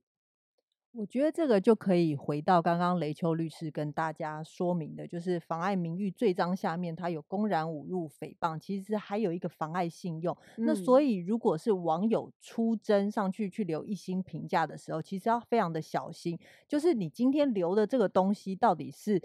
[0.94, 10.36] 我觉得这个就可以回到刚刚雷秋律师跟大家说明的，就是妨碍名誉罪章下面，它有公然侮辱、诽谤，其实还有一个妨碍信用。
[10.58, 16.38] 那所嗯以，如果是网友出征上去去留一星评价的时候，其实要非常的小心，
[16.68, 19.22] 就是你今天留的这个东西到底是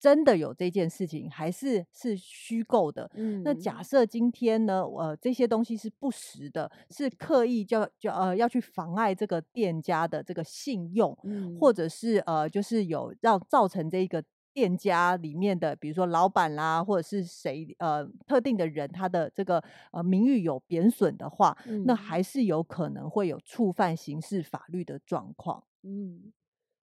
[0.00, 3.10] 真的有这件事情，还是是虚构的？
[3.14, 11.16] 嗯那假设今天呢，呃，这些东西是不实的，是刻意叫叫呃要去妨碍这个店家的这个信用，
[11.58, 14.22] 或嗯者是呃就是有让造成这个
[14.54, 25.64] 店家里面的，比如说老板啦，或者是谁呃特定的人，他的这个呃名誉有贬损的话，那嗯还是有可能会有触犯刑事法律的状况。
[25.84, 26.32] 嗯，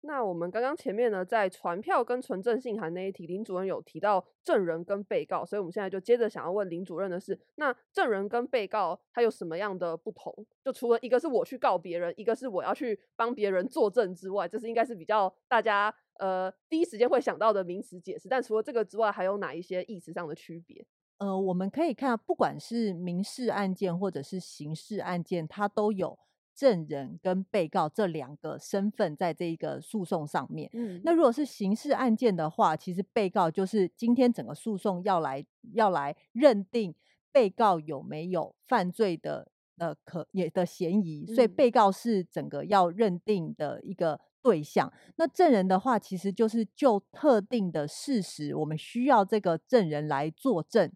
[0.08, 10.34] 那我们刚刚前面呢，在传票跟纯正信函那一题，林主任有提到证人跟被告，所以我们现在就接着想要问林主任的是，那证人跟被告他有什么样的不同？
[10.64, 18.30] 就除了一个是我去告别人，一个是我要去帮别人作证之外，这是应该是比较大家呃第一时间会想到的名词解释。
[18.30, 20.86] 但除了这个之外，还有哪一些意思上的区别？
[21.18, 26.18] 呃，我们可以看，不管是民事案件或者是刑事案件，它都有
[26.58, 30.68] 证人跟被告这两个身份在这一个诉讼上面。
[30.74, 36.96] 嗯那如果是刑事案件的话，其实被告就是今天整个诉讼要来要来认定
[37.32, 44.92] 被告有没有犯罪的呃可也的嫌疑，所以嗯被告是整个要认定的一个对象。
[45.18, 50.92] 那证人的话，其实就是就特定的事实，我们需要这个证人来作证，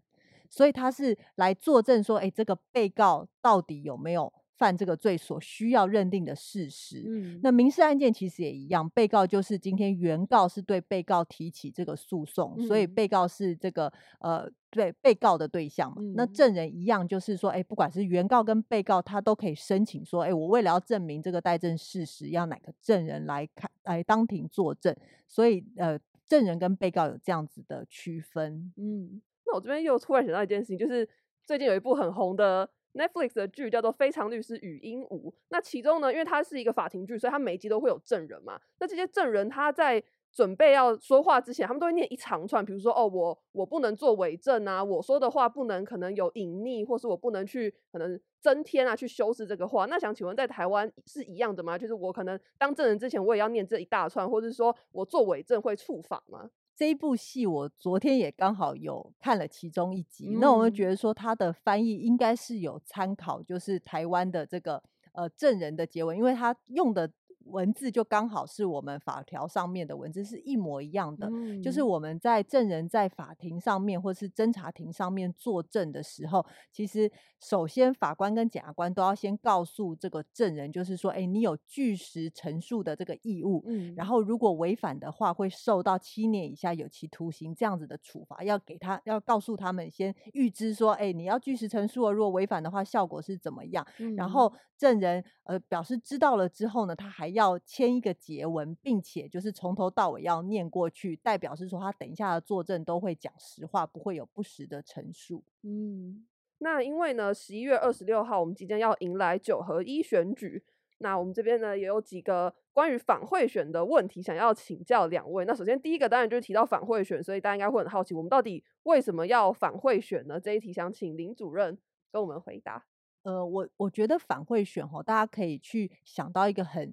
[0.50, 7.02] 所以他是来作证说，哎，这个被告到底有没有犯这个罪所需要认定的事实。
[7.06, 16.02] 嗯那民事案件其实也一样，被告就是今天原告是对被告提起这个诉讼，所以嗯被告是这个呃对被告的对象嘛。
[16.14, 24.94] 那嗯证人一样，就是说，哎，不管是原告跟被告，他都可以申请说，哎，我为了要证明这个待证事实，要哪个证人来看来当庭作证。
[25.26, 28.72] 所以呃，证人跟被告有这样子的区分。
[28.76, 31.08] 嗯，那我这边又突然想到一件事情，就是
[31.44, 35.30] 最近有一部很红的 Netflix 的剧叫做《非常律师与鹦鹉》。
[35.48, 38.60] 那其中呢，因为它是一个法庭剧，所以它每一集都会有证人嘛。
[38.80, 49.84] 那这些证人他在准备要说话之前，他们都会念一长串，比如说哦，我我不能做伪证啊，我说的话不能可能有隐匿，或是我不能去可能增添啊，去修饰这个话。
[49.86, 51.76] 那想请问，在台湾是一样的吗？
[51.76, 56.48] 就是我可能当证人之前，我也要念这一大串，或者是说我做伪证会触法吗？
[56.74, 60.74] 这一部戏我昨天也刚好有看了其中一集，那我们嗯。
[60.74, 67.10] 觉得说它的翻译应该是有参考，就是台湾的这个呃证人的结尾，因为他用的
[67.46, 71.28] 文字就刚好是我们法条上面的文字是一模一样的，
[71.62, 71.88] 就是嗯。
[71.88, 84.06] 我们在证人在法庭上面或是侦查庭上面作证的时候，其实首先法官跟检察官都要先告诉这个证人，就是说，哎，你有据实陈述的这个义务，嗯然。
[84.06, 93.86] 后如果违反的话，会受到七年以下有期徒刑这样子的处罚，要给他要告诉他们先预知说，哎，你要据实陈述哦，如果违反的话，效果是怎么样？
[94.16, 94.30] 然嗯。
[94.30, 105.42] 后证人呃表示知道了之后呢，他还要签一个结文，并且就是从头到尾要念过去，代表是说他等一下的作证都会讲实话，不会有不实的陈述。
[105.62, 106.26] 嗯，
[106.58, 110.62] 那因为呢，十一月二十六号我们即将要迎来九合一选举，
[110.98, 115.44] 那我们这边呢也有几个关于反贿选的问题想要请教两位。
[115.44, 120.38] 那首先第一个当然就是提到反贿选，所以大家应该会很好奇，我们到底为什么要反贿选呢？
[120.38, 121.76] 这一题想请林主任
[122.10, 122.84] 跟我们回答。
[123.24, 126.92] 呃，我我觉得反贿选哦，大家可以去想到一个很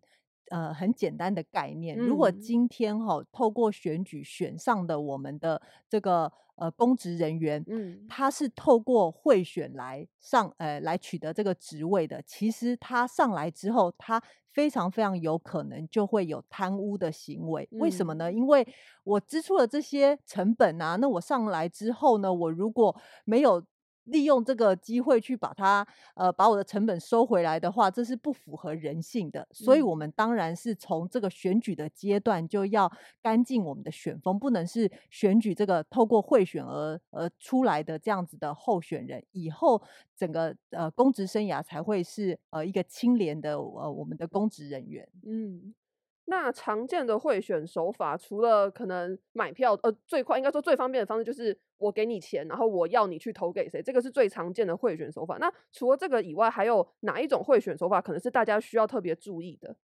[0.49, 1.97] 呃很简单的概念。
[1.97, 14.21] 如果嗯今天哈透过选举选上的我们的这个呃公职人员，嗯他是透过贿选来上呃来取得这个职位的，其实他上来之后，他
[14.51, 17.67] 非常非常有可能就会有贪污的行为。
[17.71, 18.29] 为什么呢？
[18.29, 18.67] 嗯因为
[19.03, 22.95] 我支出了这些成本啊，那我上来之后呢，我如果
[23.25, 23.63] 没有
[24.11, 25.85] 利用这个机会去把它
[26.15, 29.47] 呃把我的成本收回来的话，这是不符合人性的。
[29.51, 32.91] 所以，我嗯们当然是从这个选举的阶段就要
[33.21, 39.81] 干净我们的选风，不能是选举这个透过贿选而而出来的这样子的候选人，以后
[40.15, 45.07] 整个呃公职生涯才会是呃一个清廉的呃我们的公职人员。
[45.25, 45.73] 嗯，
[46.29, 55.37] 那常见的贿选手法，除了可能买票，呃，最快应该说最方便的方式就是我给你钱，然后我要你去投给谁，这个是最常见的贿选手法。
[55.39, 59.75] 那除了这个以外，还有哪一种贿选手法可能是大家需要特别注意的？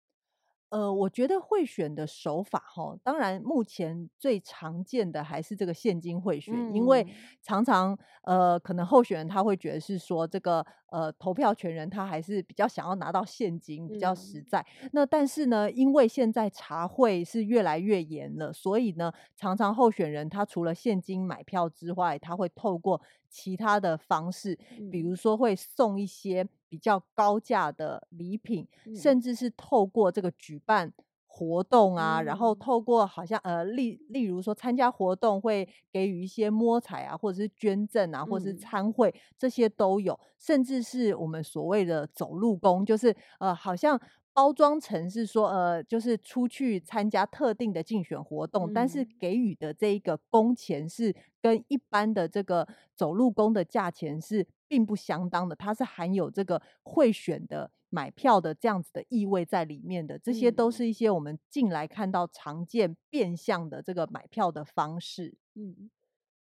[0.75, 7.35] 呃，我觉得贿选的手法哈，当然目前最常见的还是这个现金贿选，因为嗯。
[7.41, 14.49] 常常呃，可能候选人他会觉得是说这个呃投票权人他还是比较想要拿到现金，比较实嗯。
[14.49, 14.67] 在。
[14.91, 23.01] 那但是呢，因为现在查贿是越来越严了，所以呢，常常候选人他除了现金买票之外，他会透过
[23.31, 24.59] 其他的方式，
[24.91, 25.09] 比嗯。
[25.09, 26.45] 如说会送一些
[26.75, 28.93] 比较高价的礼品，嗯。
[28.93, 30.93] 甚至是透过这个举办
[31.29, 32.57] 活动啊，然后嗯。
[32.57, 38.59] 透过好像呃例例如说参加活动会给予一些摸彩啊，或者是捐赠啊，或者是嗯。
[38.59, 44.01] 参会，这些都有，甚至是我们所谓的走路工，就是呃好像。
[44.35, 52.67] 包装成是说，呃，就是出去参加特定的竞选活动，但是嗯给予的这一个工钱是跟一般的这个
[52.97, 60.19] 走路工的价钱是并不相当的，它是含有这个贿选的买票的这样子的意味在里面的。
[60.19, 65.37] 这些都嗯是一些我们近来看到常见变相的这个买票的方式。
[65.55, 65.91] 嗯，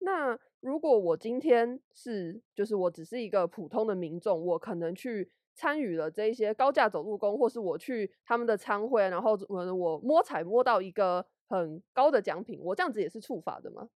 [0.04, 13.90] 那如果我今天是，就是我只是一个普通的民众，我可能去参与了这一些高价走路工，或是我去他们的参会，然后我我摸彩摸到一个很高的奖品，我这样子也是触法的吗？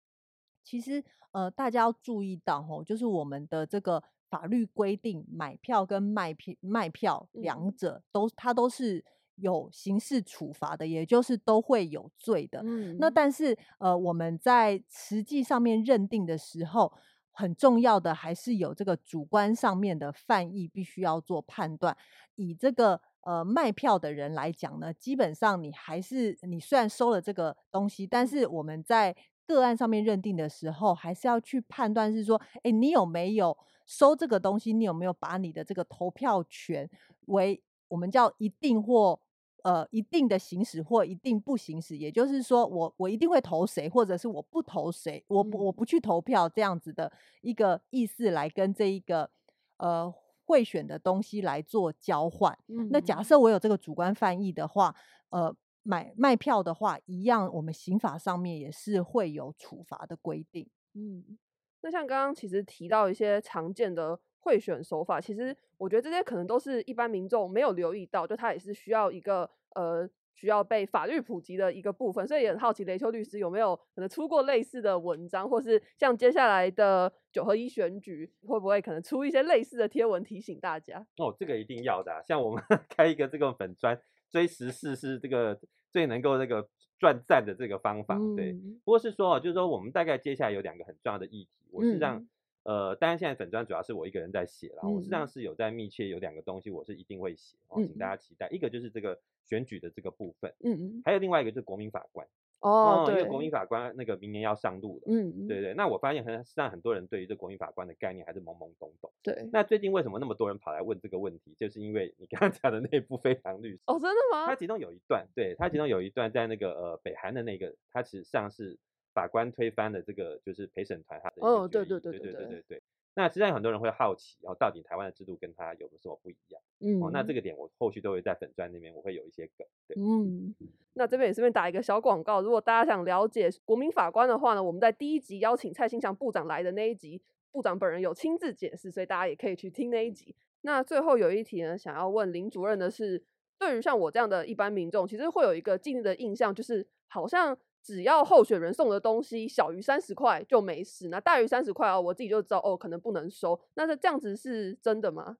[0.63, 9.03] 其实，呃，大家要注意到吼，就是我们的这个法律规定，买票跟卖票卖票两嗯者都它都是
[9.35, 12.61] 有刑事处罚的，也就是都会有罪的。
[12.63, 16.93] 嗯那嗯但是呃，我们在实际上面认定的时候，
[17.31, 21.95] 很重要的还是有这个主观上面的犯意，必须要做判断。
[22.35, 29.15] 以这个呃卖票的人来讲呢，基本上你还是你虽然收了这个东西，但是我们在
[29.45, 34.73] 个案上面认定的时候，还是要去判断是说，哎，你有没有收这个东西？
[34.73, 36.89] 你有没有把你的这个投票权
[37.27, 39.19] 为我们叫一定或
[39.65, 41.97] 呃一定的行使或一定不行使？
[41.97, 47.11] 也就是说我，我一定会投谁，或者是我不投谁，我不我嗯不去投票这样子的
[47.41, 49.31] 一个意思来跟这一个
[49.77, 50.13] 呃
[50.45, 52.55] 贿选的东西来做交换。
[52.91, 54.95] 那假嗯设我有这个主观翻译的话，
[55.29, 60.69] 呃，买卖票的话，一样，我们刑法上面也是会有处罚的规定。
[60.93, 61.39] 嗯，
[61.81, 80.99] 那像刚刚其实提到一些常见的贿选手法，其实我觉得这些可能都是一般民众没有留意到，就它也是需要一个呃需要被法律普及的一个部分，所以也很好奇雷秋律师有没有可能出过类似的文章，或是像接下来的九合一选举会不会可能出一些类似的贴文提醒大家？
[81.17, 82.63] 哦，这个一定要的啊、像我们
[82.95, 86.69] 开一个这个粉砖追时事是这个最能够那个
[86.99, 88.51] 赚赞的这个方法，对。
[88.51, 92.27] 嗯不过是说哦，就是说我们大概接下来有两个很重要的议题，我是让嗯
[92.65, 98.49] 呃，当然现在粉砖主要是我一个人在写啦，我实际上嗯是有在密切有两个东西，我是一定会写哦，请大嗯家期待。
[98.49, 102.27] 一个就是这个选举的这个部分，嗯嗯，还有另外一个就是国民法官
[102.61, 105.03] 哦，因为对，国民法官那个明年要上路了。
[105.05, 109.11] 嗯，对对，那我发现很实际上很多人对于这国民法官的概念还是懵懵懂懂。
[109.21, 111.53] 对，那最近为什么那么多人跑来问这个问题？
[111.59, 114.47] 就是因为你刚刚讲的那部《非常律师》哦，真的吗？
[114.47, 118.79] 它其中有一段，对，它其中有一段在那个呃北韩的那个，它实际上是
[119.15, 122.81] 法官推翻了这个就是陪审团他的哦对对对对对对对对对。
[123.17, 126.61] 那实际上有很多人会好奇，哦，到底台湾的制度跟他有什么不一样？
[126.81, 130.53] 嗯，哦，那这个点我后续都会在粉砖那边我会有一些梗，对，嗯，
[130.95, 137.21] 那这边也顺便打一个小广告，如果大家想了解国民法官的话呢，我们在第一集邀请蔡新祥部长来的那一集，
[137.53, 140.35] 部长本人有亲自解释，所以大家也可以去听那一集。
[140.63, 143.23] 那最后有一题呢，想要问林主任的是，
[143.57, 153.59] 对于像我这样的一般民众，其实会有一个既定的印象，就是好像只要候选人送的东西小于三十块就没事，那大于三十块哦，我自己就知道哦，可能不能收。
[153.75, 155.37] 那这这样子是真的吗？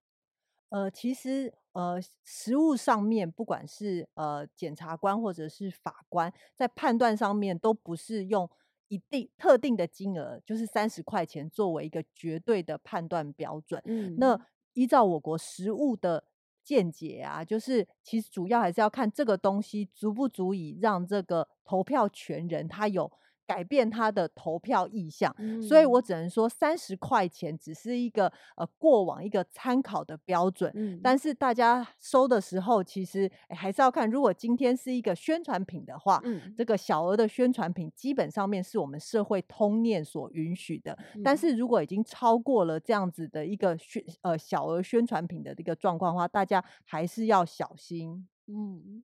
[0.70, 8.48] 呃，其实呃，实务上面，不管是呃检察官或者是法官，在判断上面都不是用
[8.89, 13.82] 一定特定的金额，就是三十块钱作为一个绝对的判断标准。
[13.86, 14.39] 嗯那
[14.74, 16.24] 依照我国实物的
[16.66, 23.09] 见解啊，就是其实主要还是要看这个东西足不足以让这个投票权人他有
[23.46, 25.36] 改变他的投票意向。
[25.62, 30.72] 所以我嗯只能说，三十块钱只是一个呃过往一个参考的标准。
[30.76, 40.98] 嗯但是大家收的时候，其实诶还是要看，如果今天是一个宣传品的话，嗯这个小额的宣传品基本上面是我们社会通念所允许的。
[41.24, 48.28] 但嗯是如果已经超过了这样子的一个宣呃小额宣传品的这个状况的话，大家还是要小心。
[48.48, 49.04] 嗯，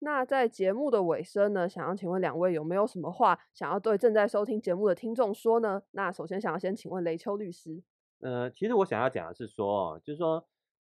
[0.00, 5.82] 那在节目的尾声呢，想要请问两位有没有什么话想要对正在收听节目的听众说呢？
[5.92, 7.82] 那首先想要先请问雷秋律师。
[8.20, 10.46] 呃，其实我想要讲的是说，哦，就是说，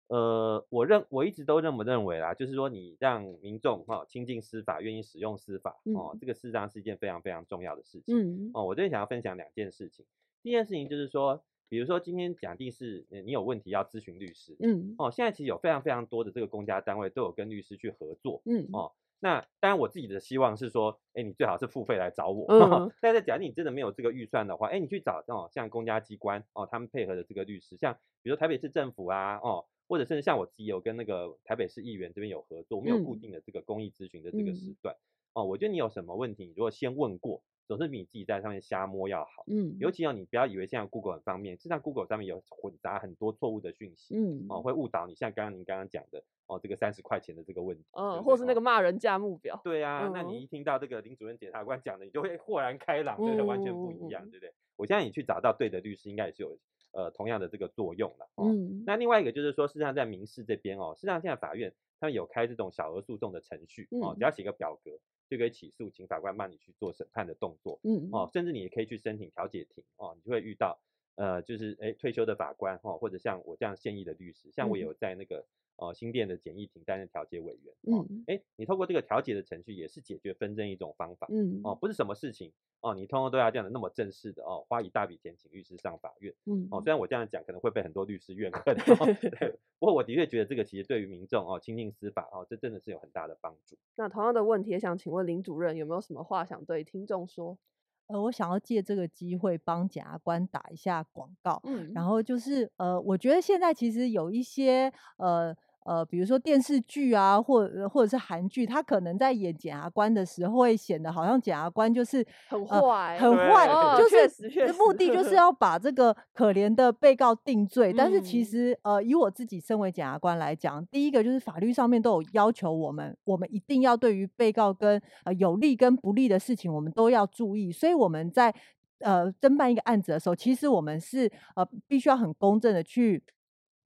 [0.09, 8.17] 呃，我认我一直都这么认为啦，就是说，你让民众哈、亲近司法，愿意使用司法哦，嗯这个事实上是一件非常非常重要的事情。
[8.17, 10.07] 嗯哦，我这边想要分享两件事情。
[10.43, 22.47] 第一件事情就是说，比如说今天假定是呃你有问题要咨询律师，嗯哦，现在其实有非常非常多的这个公家单位都有跟律师去合作，嗯哦，那当然我自己的希望是说，哎，你最好是付费来找我。
[22.53, 34.97] 嗯但是假如你真的没有这个预算的话，哎，你去找哦，像公家机关哦，他们配合的这个律师，像比如说台北市政府啊，哦，或者甚至像我自己有跟那个台北市议员这边有合作，我们有固嗯定的这个公益咨询的这个时嗯段。
[35.35, 39.45] 哦，我觉得你有什么问题，你如果先问过，总是比你自己在上面瞎摸要好。
[39.47, 44.16] 嗯尤其哦，你不要以为现在 Google 很方便，实际上 Google 上面有混杂很多错误的讯息。
[44.16, 49.61] 嗯哦，会误导你，像刚刚您刚刚讲的哦，这个三十块钱的这个问题，嗯，或是那个哦骂人价目表。
[49.62, 53.41] 对啊，那嗯你一听到这个林主任检察官讲的，你就会豁然开朗，对？
[53.43, 54.53] 完全不一样，嗯对不对？
[54.77, 56.59] 我相信你去找到对的律师，应该也是有
[56.93, 58.29] 呃同样的这个作用了。
[58.37, 64.93] 哦，嗯那另外一个就是说，事实上在民事这边哦，事实上现在法院他们有开这种小额诉讼的程序哦，只嗯要写个表格
[65.29, 70.81] 就可以起诉，请法官帮你去做审判的动作嗯哦，甚至你也可以去申请调解庭哦，你就会遇到
[71.16, 75.45] 呃，就是哎退休的法官哦，或者像我这样现役的律师，像我有在那个
[75.79, 86.33] 呃新店的简易庭担任调解委员哦嗯，哎，你透过这个调解的程序，也是解决纷争一种方法嗯哦，不是什么事情哦，你通通都要这样的那么正式的哦，花一大笔钱请律师上法院。
[86.47, 93.76] 嗯哦，虽然我这样讲可能会被很多律师怨恨、哦， 对， 不过我的确觉得这个其实对于民众哦亲近司法哦，这真的是有很大的帮助。
[93.97, 97.59] 那同样的问题，也想请问林主任有没有什么话想对听众说？
[98.07, 101.61] 呃，我想要借这个机会帮检察官打一下广告。
[101.64, 105.55] 嗯然后就是呃，我觉得现在其实有一些呃
[105.89, 117.91] 呃，比如说电视剧啊，或呃或者是韩剧，他可能在演检察官的时候，会显得好像检察官就是很呃坏很坏，哦就是确实目的就是要把这个可怜的被告定罪。
[117.97, 127.72] 但是其嗯实呃，以我自己身为检察官来讲，第一个就是法律上面都有要求我们，我们一定要对于被告跟呃有利跟不利的事情，我们都要注意。
[127.72, 128.55] 所以我们在
[129.01, 133.24] 呃侦办一个案子的时候，其实我们是呃必须要很公正的去。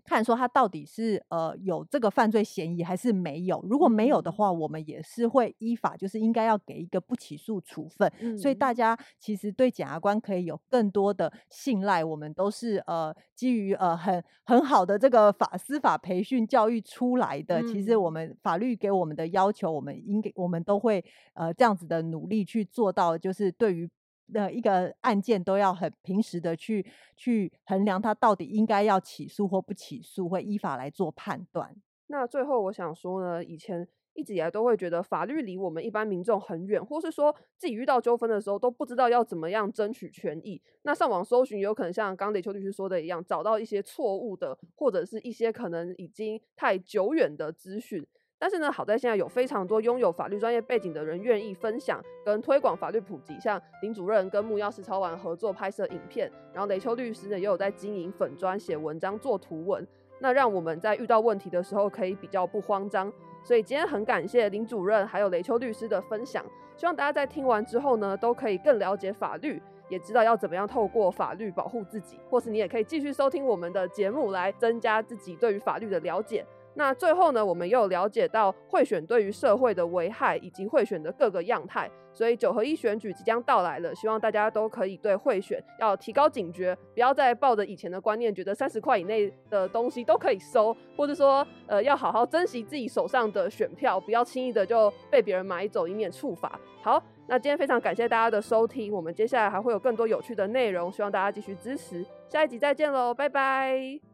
[0.05, 8.11] 看说他到底是呃有这个犯罪嫌疑还是没有，如果没有的嗯话，我们也是会依法就是应该要给一个不起诉处分。
[8.37, 17.63] 所以大嗯家其实对检察官可以有更多的信赖，我们都是呃基于呃很很好的这个法司法培训教育出来的。
[17.63, 23.89] 其实我嗯们法律给我们的要求，我们应该我们都会呃这样子的努力去做到，就是对于。
[24.33, 26.85] 的，一个案件都要很平时的去
[27.17, 31.77] 去衡量它到底应该要起诉或不起诉，会依法来做判断。
[32.09, 40.61] 那最后我想说呢，以前一直以来都会觉得法律离我们一般民众很远，或是说自己遇到纠纷的时候都不知道要怎么样争取权益。
[40.83, 48.07] 那上网搜寻，有可能像刚雷秋律师说的一样，找到一些错误的，或者是一些可能已经太久远的资讯。
[48.43, 59.87] 但是呢，好在现在有非常多拥有法律专业背景的人愿意分享跟推广法律普及，像林主任跟木曜实操完合作拍摄影片，然后雷秋律师呢也有在经营粉专写文章做图文，
[60.19, 63.13] 那让我们在遇到问题的时候可以比较不慌张。
[63.45, 66.45] 所以今天很感谢林主任还有雷秋律师的分享，
[66.77, 76.45] 希望大家在听完之后呢，都可以更了解法律，也知道要怎么样透过法律保护自己，或是你也可以继续收听我们的节目来增加自己对于法律的了解。
[76.75, 81.91] 那最后呢，我们又了解到贿选对于社会的危害，以及贿选的各个样态。
[82.15, 96.61] 所以九合一选举即将到来了，希望大家都可以对贿选要提高警觉，不要再抱着以前的观念，觉得三十块以内的东西都可以收，或者说呃要好好珍惜自己手上的选票，不要轻易的就被别人买走，以免处罚。
[96.83, 104.12] 好，那今天非常感谢大家的收听，我们接下来还会有更多有趣的内容，希望大家继续支持，下一集再见喽，拜拜。